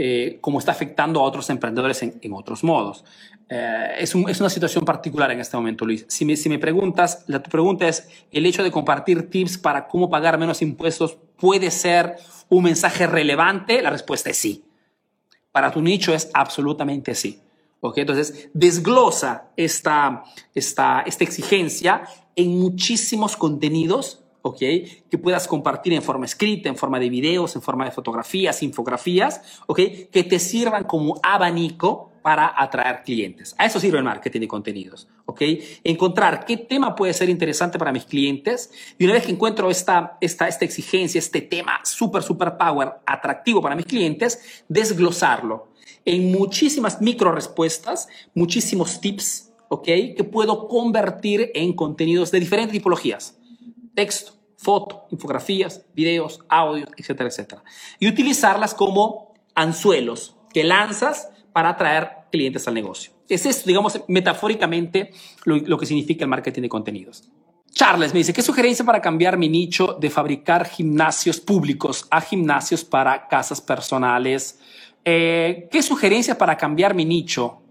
Eh, 0.00 0.38
como 0.40 0.60
está 0.60 0.70
afectando 0.70 1.18
a 1.18 1.24
otros 1.24 1.50
emprendedores 1.50 2.00
en, 2.04 2.32
otros 2.32 2.62
modos. 2.62 3.04
Eh, 3.48 3.96
es, 3.98 4.14
es, 4.14 4.40
una 4.40 4.48
situación 4.48 4.84
particular 4.84 5.32
en 5.32 5.40
este 5.40 5.56
momento, 5.56 5.84
Luis. 5.84 6.06
Si 6.08 6.24
me, 6.24 6.36
si 6.36 6.48
me 6.48 6.60
preguntas, 6.60 7.24
la, 7.26 7.42
tu 7.42 7.50
pregunta 7.50 7.88
es, 7.88 8.08
¿el 8.30 8.46
hecho 8.46 8.62
de 8.62 8.70
compartir 8.70 9.28
tips 9.28 9.58
para 9.58 9.88
cómo 9.88 10.08
pagar 10.08 10.38
menos 10.38 10.62
impuestos 10.62 11.18
puede 11.36 11.72
ser 11.72 12.14
un 12.48 12.62
mensaje 12.62 13.08
relevante? 13.08 13.82
La 13.82 13.90
respuesta 13.90 14.30
es 14.30 14.36
sí 14.36 14.67
para 15.58 15.72
tu 15.72 15.82
nicho 15.82 16.14
es 16.14 16.30
absolutamente 16.34 17.16
sí. 17.16 17.40
¿ok? 17.80 17.98
Entonces, 17.98 18.48
desglosa 18.54 19.50
esta, 19.56 20.22
esta, 20.54 21.00
esta 21.00 21.24
exigencia 21.24 22.04
en 22.36 22.60
muchísimos 22.60 23.36
contenidos 23.36 24.22
¿ok? 24.42 24.58
que 25.10 25.18
puedas 25.20 25.48
compartir 25.48 25.94
en 25.94 26.02
forma 26.04 26.26
escrita, 26.26 26.68
en 26.68 26.76
forma 26.76 27.00
de 27.00 27.10
videos, 27.10 27.56
en 27.56 27.62
forma 27.62 27.86
de 27.86 27.90
fotografías, 27.90 28.62
infografías, 28.62 29.40
¿ok? 29.66 29.80
que 30.12 30.22
te 30.22 30.38
sirvan 30.38 30.84
como 30.84 31.18
abanico 31.24 32.07
para 32.28 32.52
atraer 32.54 33.04
clientes. 33.04 33.54
A 33.56 33.64
eso 33.64 33.80
sirve 33.80 33.96
el 33.96 34.04
marketing 34.04 34.40
de 34.40 34.48
contenidos, 34.48 35.08
¿ok? 35.24 35.40
Encontrar 35.82 36.44
qué 36.44 36.58
tema 36.58 36.94
puede 36.94 37.14
ser 37.14 37.30
interesante 37.30 37.78
para 37.78 37.90
mis 37.90 38.04
clientes 38.04 38.70
y 38.98 39.04
una 39.04 39.14
vez 39.14 39.24
que 39.24 39.32
encuentro 39.32 39.70
esta, 39.70 40.18
esta, 40.20 40.46
esta 40.46 40.66
exigencia, 40.66 41.18
este 41.18 41.40
tema 41.40 41.80
súper, 41.84 42.22
súper 42.22 42.58
power, 42.58 42.96
atractivo 43.06 43.62
para 43.62 43.74
mis 43.74 43.86
clientes, 43.86 44.62
desglosarlo 44.68 45.68
en 46.04 46.30
muchísimas 46.30 47.00
micro 47.00 47.32
respuestas, 47.32 48.08
muchísimos 48.34 49.00
tips, 49.00 49.50
¿ok? 49.70 49.86
Que 50.14 50.28
puedo 50.30 50.68
convertir 50.68 51.50
en 51.54 51.72
contenidos 51.72 52.30
de 52.30 52.40
diferentes 52.40 52.74
tipologías. 52.74 53.38
Texto, 53.94 54.32
foto, 54.58 55.06
infografías, 55.10 55.86
videos, 55.94 56.44
audios, 56.50 56.90
etcétera, 56.94 57.30
etcétera. 57.30 57.64
Y 57.98 58.06
utilizarlas 58.06 58.74
como 58.74 59.32
anzuelos 59.54 60.36
que 60.52 60.62
lanzas 60.62 61.30
para 61.52 61.70
atraer 61.70 62.10
clientes 62.30 62.66
al 62.68 62.74
negocio. 62.74 63.12
Es 63.28 63.46
esto, 63.46 63.66
digamos, 63.66 64.00
metafóricamente 64.08 65.10
lo, 65.44 65.78
que 65.78 65.86
significa 65.86 66.24
el 66.24 66.30
marketing 66.30 66.62
de 66.62 66.68
contenidos. 66.68 67.28
Charles 67.72 68.12
me 68.12 68.18
dice, 68.18 68.32
¿qué 68.32 68.42
sugerencia 68.42 68.84
para 68.84 69.00
cambiar 69.00 69.36
mi 69.36 69.48
nicho 69.48 69.96
de 70.00 70.10
fabricar 70.10 70.66
gimnasios 70.66 71.38
públicos 71.40 72.06
a 72.10 72.20
gimnasios 72.20 72.84
para 72.84 73.28
casas 73.28 73.60
personales? 73.60 74.58
Eh, 75.04 75.68
¿Qué 75.70 75.82
sugerencia 75.82 76.36
para 76.36 76.56
cambiar 76.56 76.94
mi 76.94 77.04
nicho 77.04 77.62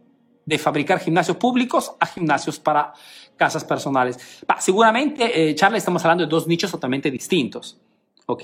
de 0.46 0.58
fabricar 0.58 1.00
gimnasios 1.00 1.38
públicos 1.38 1.94
a 2.00 2.06
gimnasios 2.06 2.60
para 2.60 2.94
casas 3.36 3.64
personales? 3.66 4.18
seguramente, 4.60 5.50
eh, 5.50 5.56
Charles, 5.56 5.80
estamos 5.80 6.04
hablando 6.06 6.24
de 6.24 6.30
dos 6.30 6.48
nichos 6.48 6.72
totalmente 6.72 7.12
distintos. 7.12 7.80
¿Ok? 8.28 8.44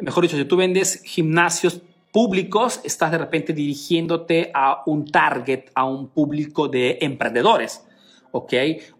Mejor 0.00 0.24
dicho, 0.24 0.36
si 0.36 0.44
tú 0.44 0.56
vendes 0.56 1.02
gimnasios 1.04 1.80
públicos, 2.14 2.80
estás 2.84 3.10
de 3.10 3.18
repente 3.18 3.52
dirigiéndote 3.52 4.52
a 4.54 4.84
un 4.86 5.04
target, 5.04 5.64
a 5.74 5.84
un 5.84 6.10
público 6.10 6.68
de 6.68 6.98
emprendedores, 7.00 7.84
¿ok? 8.30 8.52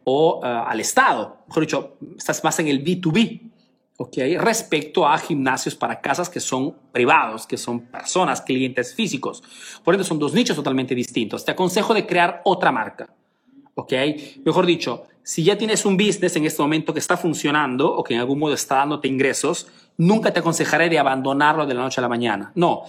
O 0.02 0.40
uh, 0.40 0.44
al 0.44 0.80
Estado, 0.80 1.38
mejor 1.46 1.62
dicho, 1.62 1.96
estás 2.18 2.42
más 2.42 2.58
en 2.58 2.66
el 2.66 2.82
B2B, 2.82 3.52
¿ok? 3.98 4.16
Respecto 4.38 5.06
a 5.06 5.16
gimnasios 5.18 5.76
para 5.76 6.00
casas 6.00 6.28
que 6.28 6.40
son 6.40 6.74
privados, 6.90 7.46
que 7.46 7.56
son 7.56 7.82
personas, 7.82 8.40
clientes 8.40 8.92
físicos. 8.96 9.44
Por 9.84 9.94
ende, 9.94 10.02
son 10.02 10.18
dos 10.18 10.34
nichos 10.34 10.56
totalmente 10.56 10.92
distintos. 10.96 11.44
Te 11.44 11.52
aconsejo 11.52 11.94
de 11.94 12.06
crear 12.06 12.42
otra 12.44 12.72
marca, 12.72 13.14
¿ok? 13.76 13.92
Mejor 14.44 14.66
dicho, 14.66 15.04
si 15.24 15.42
ya 15.42 15.56
tienes 15.56 15.86
un 15.86 15.96
business 15.96 16.36
en 16.36 16.44
este 16.44 16.60
momento 16.60 16.92
que 16.92 17.00
está 17.00 17.16
funcionando 17.16 17.90
o 17.90 18.04
que 18.04 18.12
en 18.12 18.20
algún 18.20 18.38
modo 18.38 18.52
está 18.52 18.76
dándote 18.76 19.08
ingresos, 19.08 19.66
nunca 19.96 20.32
te 20.32 20.40
aconsejaré 20.40 20.90
de 20.90 20.98
abandonarlo 20.98 21.66
de 21.66 21.72
la 21.72 21.80
noche 21.80 22.00
a 22.00 22.02
la 22.02 22.10
mañana. 22.10 22.52
No, 22.54 22.82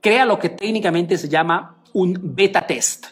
crea 0.00 0.24
lo 0.24 0.38
que 0.38 0.48
técnicamente 0.48 1.18
se 1.18 1.28
llama 1.28 1.76
un 1.92 2.18
beta 2.34 2.66
test. 2.66 3.06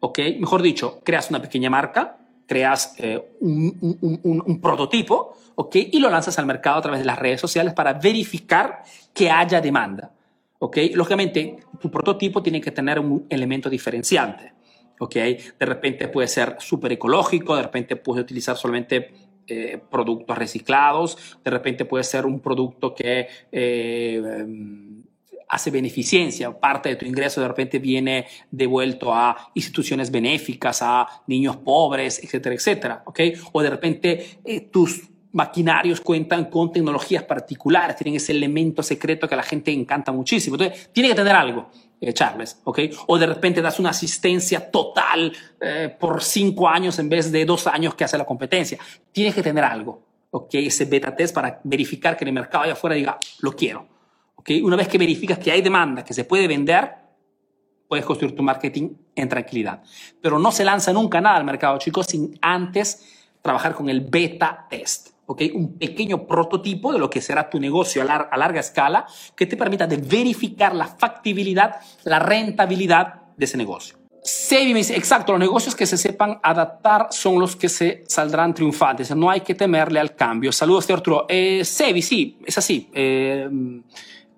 ¿Ok? 0.00 0.18
Mejor 0.40 0.62
dicho, 0.62 1.00
creas 1.04 1.28
una 1.28 1.42
pequeña 1.42 1.68
marca, 1.68 2.16
creas 2.46 2.94
eh, 2.98 3.22
un, 3.40 4.60
prototipo, 4.62 5.36
¿ok? 5.54 5.76
Y 5.76 5.98
lo 5.98 6.08
lanzas 6.08 6.38
al 6.38 6.46
mercado 6.46 6.78
a 6.78 6.82
través 6.82 7.00
de 7.00 7.06
las 7.06 7.18
redes 7.18 7.40
sociales 7.40 7.74
para 7.74 7.94
verificar 7.94 8.82
que 9.12 9.30
haya 9.30 9.60
demanda. 9.60 10.10
¿Ok? 10.58 10.78
Lógicamente, 10.94 11.58
tu 11.78 11.90
prototipo 11.90 12.42
tiene 12.42 12.62
que 12.62 12.70
tener 12.70 12.98
un 12.98 13.26
elemento 13.28 13.68
diferenciante. 13.68 14.55
¿Ok? 14.98 15.14
De 15.14 15.66
repente 15.66 16.08
puede 16.08 16.28
ser 16.28 16.56
súper 16.58 16.92
ecológico, 16.92 17.56
de 17.56 17.62
repente 17.62 17.96
puedes 17.96 18.24
utilizar 18.24 18.56
solamente 18.56 19.12
eh, 19.46 19.78
productos 19.90 20.36
reciclados, 20.36 21.38
de 21.44 21.50
repente 21.50 21.84
puede 21.84 22.04
ser 22.04 22.26
un 22.26 22.40
producto 22.40 22.94
que 22.94 23.28
eh, 23.52 24.22
hace 25.48 25.70
beneficencia, 25.70 26.58
parte 26.58 26.88
de 26.88 26.96
tu 26.96 27.06
ingreso 27.06 27.40
de 27.40 27.48
repente 27.48 27.78
viene 27.78 28.26
devuelto 28.50 29.14
a 29.14 29.50
instituciones 29.54 30.10
benéficas, 30.10 30.82
a 30.82 31.06
niños 31.26 31.56
pobres, 31.56 32.22
etcétera, 32.22 32.54
etcétera, 32.54 33.02
¿ok? 33.06 33.20
O 33.52 33.62
de 33.62 33.70
repente 33.70 34.40
eh, 34.44 34.60
tus 34.62 35.08
maquinarios 35.32 36.00
cuentan 36.00 36.46
con 36.46 36.72
tecnologías 36.72 37.22
particulares, 37.24 37.96
tienen 37.96 38.16
ese 38.16 38.32
elemento 38.32 38.82
secreto 38.82 39.28
que 39.28 39.34
a 39.34 39.36
la 39.36 39.42
gente 39.42 39.70
encanta 39.70 40.10
muchísimo. 40.10 40.56
Entonces, 40.56 40.90
tiene 40.92 41.10
que 41.10 41.14
tener 41.14 41.36
algo. 41.36 41.70
Eh, 41.98 42.12
Charles, 42.12 42.60
¿ok? 42.64 42.80
O 43.06 43.18
de 43.18 43.26
repente 43.26 43.62
das 43.62 43.80
una 43.80 43.90
asistencia 43.90 44.70
total 44.70 45.32
eh, 45.60 45.94
por 45.98 46.22
cinco 46.22 46.68
años 46.68 46.98
en 46.98 47.08
vez 47.08 47.32
de 47.32 47.44
dos 47.46 47.66
años 47.66 47.94
que 47.94 48.04
hace 48.04 48.18
la 48.18 48.26
competencia. 48.26 48.78
Tienes 49.12 49.34
que 49.34 49.42
tener 49.42 49.64
algo, 49.64 50.02
¿ok? 50.30 50.54
Ese 50.54 50.84
beta 50.84 51.16
test 51.16 51.34
para 51.34 51.60
verificar 51.64 52.16
que 52.16 52.24
el 52.24 52.32
mercado 52.32 52.64
allá 52.64 52.74
afuera 52.74 52.96
diga, 52.96 53.18
lo 53.40 53.52
quiero. 53.52 53.88
Una 54.62 54.76
vez 54.76 54.88
que 54.88 54.98
verificas 54.98 55.38
que 55.38 55.50
hay 55.50 55.60
demanda, 55.60 56.04
que 56.04 56.14
se 56.14 56.24
puede 56.24 56.46
vender, 56.46 56.92
puedes 57.88 58.04
construir 58.04 58.36
tu 58.36 58.42
marketing 58.42 58.90
en 59.14 59.28
tranquilidad. 59.28 59.82
Pero 60.20 60.38
no 60.38 60.52
se 60.52 60.64
lanza 60.64 60.92
nunca 60.92 61.20
nada 61.20 61.36
al 61.36 61.44
mercado, 61.44 61.78
chicos, 61.78 62.06
sin 62.06 62.38
antes 62.40 63.26
trabajar 63.42 63.74
con 63.74 63.88
el 63.88 64.02
beta 64.02 64.66
test. 64.68 65.15
¿Okay? 65.26 65.50
Un 65.54 65.78
pequeño 65.78 66.26
prototipo 66.26 66.92
de 66.92 66.98
lo 66.98 67.10
que 67.10 67.20
será 67.20 67.50
tu 67.50 67.60
negocio 67.60 68.02
a, 68.02 68.14
a 68.14 68.36
larga 68.36 68.60
escala 68.60 69.06
que 69.34 69.46
te 69.46 69.56
permita 69.56 69.86
de 69.86 69.98
verificar 69.98 70.74
la 70.74 70.86
factibilidad, 70.86 71.76
la 72.04 72.18
rentabilidad 72.18 73.22
de 73.36 73.44
ese 73.44 73.56
negocio. 73.56 73.98
Sebi 74.22 74.72
me 74.72 74.80
dice, 74.80 74.96
exacto, 74.96 75.30
los 75.32 75.38
negocios 75.38 75.76
que 75.76 75.86
se 75.86 75.96
sepan 75.96 76.40
adaptar 76.42 77.08
son 77.10 77.38
los 77.38 77.54
que 77.54 77.68
se 77.68 78.02
saldrán 78.08 78.54
triunfantes. 78.54 79.14
No 79.14 79.30
hay 79.30 79.42
que 79.42 79.54
temerle 79.54 80.00
al 80.00 80.16
cambio. 80.16 80.50
Saludos, 80.50 80.90
Arturo. 80.90 81.26
Eh, 81.28 81.64
Sebi, 81.64 82.02
sí, 82.02 82.38
es 82.44 82.58
así. 82.58 82.90
Eh, 82.92 83.48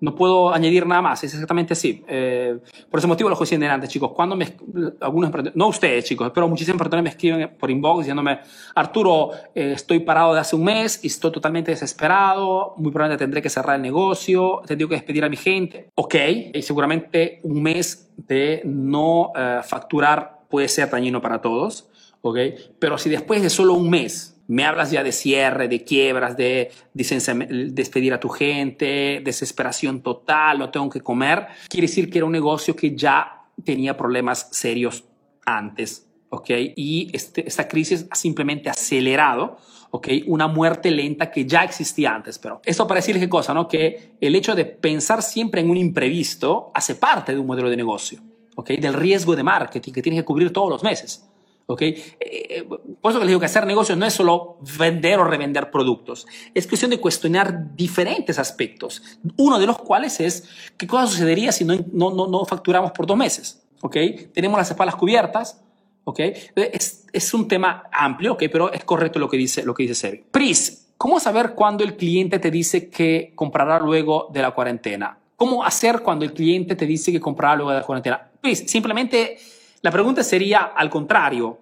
no 0.01 0.15
puedo 0.15 0.53
añadir 0.53 0.85
nada 0.85 1.01
más, 1.01 1.23
es 1.23 1.33
exactamente 1.33 1.73
así. 1.73 2.03
Eh, 2.07 2.57
por 2.89 2.99
ese 2.99 3.07
motivo 3.07 3.29
lo 3.29 3.37
decía 3.37 3.73
antes, 3.73 3.89
chicos. 3.89 4.11
Cuando 4.13 4.35
me, 4.35 4.55
algunos 5.01 5.31
no 5.55 5.67
ustedes, 5.67 6.05
chicos, 6.05 6.31
pero 6.33 6.47
muchísimas 6.47 6.77
personas 6.77 7.03
me 7.03 7.09
escriben 7.09 7.55
por 7.57 7.69
inbox 7.69 7.99
diciéndome, 7.99 8.39
Arturo, 8.75 9.31
eh, 9.53 9.73
estoy 9.75 9.99
parado 9.99 10.33
de 10.33 10.39
hace 10.39 10.55
un 10.55 10.63
mes 10.63 11.03
y 11.03 11.07
estoy 11.07 11.31
totalmente 11.31 11.71
desesperado, 11.71 12.73
muy 12.77 12.91
probablemente 12.91 13.23
tendré 13.23 13.41
que 13.41 13.49
cerrar 13.49 13.75
el 13.75 13.81
negocio, 13.81 14.61
tendré 14.65 14.87
que 14.87 14.95
despedir 14.95 15.23
a 15.23 15.29
mi 15.29 15.37
gente. 15.37 15.89
Ok, 15.95 16.15
y 16.53 16.61
seguramente 16.61 17.39
un 17.43 17.61
mes 17.61 18.11
de 18.15 18.61
no 18.65 19.31
facturar 19.63 20.39
puede 20.49 20.67
ser 20.67 20.89
dañino 20.89 21.21
para 21.21 21.41
todos, 21.41 21.89
ok, 22.21 22.37
pero 22.79 22.97
si 22.97 23.09
después 23.09 23.41
de 23.41 23.49
solo 23.49 23.73
un 23.73 23.89
mes 23.89 24.38
me 24.49 24.65
hablas 24.65 24.89
ya 24.89 25.03
de 25.03 25.11
cierre, 25.11 25.67
de 25.67 25.83
quiebras, 25.83 26.35
de 26.35 26.71
despedir 26.91 28.13
a 28.15 28.19
tu 28.19 28.29
gente, 28.29 29.21
desesperación 29.23 30.01
total, 30.01 30.57
no 30.57 30.71
tengo 30.71 30.89
que 30.89 31.01
comer. 31.01 31.45
Quiere 31.69 31.85
decir 31.85 32.09
que 32.09 32.17
era 32.17 32.25
un 32.25 32.31
negocio 32.31 32.75
que 32.75 32.95
ya 32.95 33.43
tenía 33.63 33.95
problemas 33.95 34.49
serios 34.51 35.03
antes, 35.45 36.07
¿ok? 36.29 36.49
Y 36.75 37.11
este, 37.13 37.47
esta 37.47 37.67
crisis 37.67 38.07
ha 38.09 38.15
simplemente 38.15 38.71
acelerado, 38.71 39.57
¿ok? 39.91 40.07
Una 40.25 40.47
muerte 40.47 40.89
lenta 40.89 41.29
que 41.29 41.45
ya 41.45 41.63
existía 41.63 42.15
antes. 42.15 42.39
Pero 42.39 42.59
esto 42.65 42.87
para 42.87 43.01
decir 43.01 43.19
qué 43.19 43.29
cosa, 43.29 43.53
¿no? 43.53 43.67
Que 43.67 44.15
el 44.19 44.33
hecho 44.33 44.55
de 44.55 44.65
pensar 44.65 45.21
siempre 45.21 45.61
en 45.61 45.69
un 45.69 45.77
imprevisto 45.77 46.71
hace 46.73 46.95
parte 46.95 47.33
de 47.33 47.39
un 47.39 47.45
modelo 47.45 47.69
de 47.69 47.77
negocio, 47.77 48.19
¿ok? 48.55 48.71
Del 48.71 48.95
riesgo 48.95 49.35
de 49.35 49.43
marketing 49.43 49.91
que 49.91 50.01
tienes 50.01 50.21
que 50.21 50.25
cubrir 50.25 50.51
todos 50.51 50.71
los 50.71 50.81
meses. 50.81 51.28
¿Ok? 51.69 51.81
Eh, 51.81 52.67
por 52.99 53.11
eso 53.11 53.19
les 53.19 53.27
digo 53.27 53.39
que 53.39 53.45
hacer 53.45 53.65
negocios 53.67 53.95
no 53.95 54.05
es 54.05 54.13
solo 54.13 54.57
vender 54.79 55.19
o 55.19 55.23
revender 55.23 55.69
productos, 55.69 56.25
es 56.55 56.65
cuestión 56.65 56.89
de 56.89 56.99
cuestionar 56.99 57.75
diferentes 57.75 58.39
aspectos, 58.39 59.03
uno 59.37 59.59
de 59.59 59.67
los 59.67 59.77
cuales 59.77 60.19
es 60.19 60.49
qué 60.77 60.87
cosa 60.87 61.05
sucedería 61.05 61.51
si 61.51 61.65
no, 61.65 61.77
no, 61.93 62.27
no, 62.27 62.45
facturamos 62.45 62.91
por 62.91 63.05
dos 63.05 63.15
meses, 63.15 63.63
¿ok? 63.81 63.97
Tenemos 64.33 64.57
las 64.57 64.71
espaldas 64.71 64.95
cubiertas, 64.95 65.63
¿ok? 66.05 66.19
Es, 66.55 67.05
es 67.13 67.33
un 67.35 67.47
tema 67.47 67.83
amplio, 67.91 68.33
¿ok? 68.33 68.45
Pero 68.51 68.73
es 68.73 68.83
correcto 68.83 69.19
lo 69.19 69.29
que 69.29 69.37
dice, 69.37 69.63
lo 69.63 69.75
que 69.75 69.83
dice 69.83 69.93
Sebi. 69.93 70.23
Pris, 70.31 70.93
¿cómo 70.97 71.19
saber 71.19 71.53
cuándo 71.53 71.83
el 71.83 71.95
cliente 71.95 72.39
te 72.39 72.49
dice 72.49 72.89
que 72.89 73.31
comprará 73.35 73.79
luego 73.79 74.27
de 74.33 74.41
la 74.41 74.51
cuarentena? 74.51 75.19
¿Cómo 75.35 75.63
hacer 75.63 75.99
cuando 75.99 76.25
el 76.25 76.33
cliente 76.33 76.75
te 76.75 76.87
dice 76.87 77.11
que 77.11 77.19
comprará 77.19 77.57
luego 77.57 77.69
de 77.69 77.77
la 77.77 77.85
cuarentena? 77.85 78.31
Pris, 78.41 78.63
simplemente 78.65 79.37
la 79.81 79.91
pregunta 79.91 80.23
sería 80.23 80.59
al 80.59 80.89
contrario, 80.89 81.59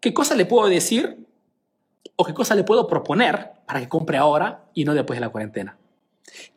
¿qué 0.00 0.12
cosa 0.12 0.34
le 0.34 0.46
puedo 0.46 0.68
decir 0.68 1.26
o 2.16 2.24
qué 2.24 2.34
cosa 2.34 2.54
le 2.54 2.64
puedo 2.64 2.86
proponer 2.86 3.52
para 3.66 3.80
que 3.80 3.88
compre 3.88 4.18
ahora 4.18 4.64
y 4.74 4.84
no 4.84 4.94
después 4.94 5.16
de 5.16 5.20
la 5.20 5.30
cuarentena? 5.30 5.76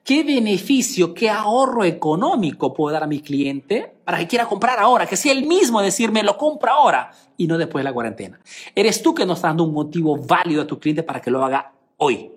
¿Qué 0.03 0.23
beneficio, 0.23 1.13
qué 1.13 1.29
ahorro 1.29 1.83
económico 1.83 2.73
puedo 2.73 2.93
dar 2.93 3.03
a 3.03 3.07
mi 3.07 3.21
cliente 3.21 3.93
para 4.03 4.17
que 4.17 4.27
quiera 4.27 4.45
comprar 4.45 4.79
ahora? 4.79 5.05
Que 5.05 5.15
sea 5.15 5.31
el 5.31 5.45
mismo 5.45 5.81
decirme 5.81 6.23
lo 6.23 6.37
compra 6.37 6.73
ahora 6.73 7.11
y 7.37 7.47
no 7.47 7.57
después 7.57 7.81
de 7.81 7.89
la 7.89 7.93
cuarentena. 7.93 8.39
Eres 8.75 9.01
tú 9.01 9.13
que 9.13 9.25
nos 9.25 9.37
está 9.37 9.49
dando 9.49 9.63
un 9.63 9.73
motivo 9.73 10.17
válido 10.17 10.63
a 10.63 10.67
tu 10.67 10.79
cliente 10.79 11.03
para 11.03 11.21
que 11.21 11.31
lo 11.31 11.43
haga 11.43 11.71
hoy. 11.97 12.31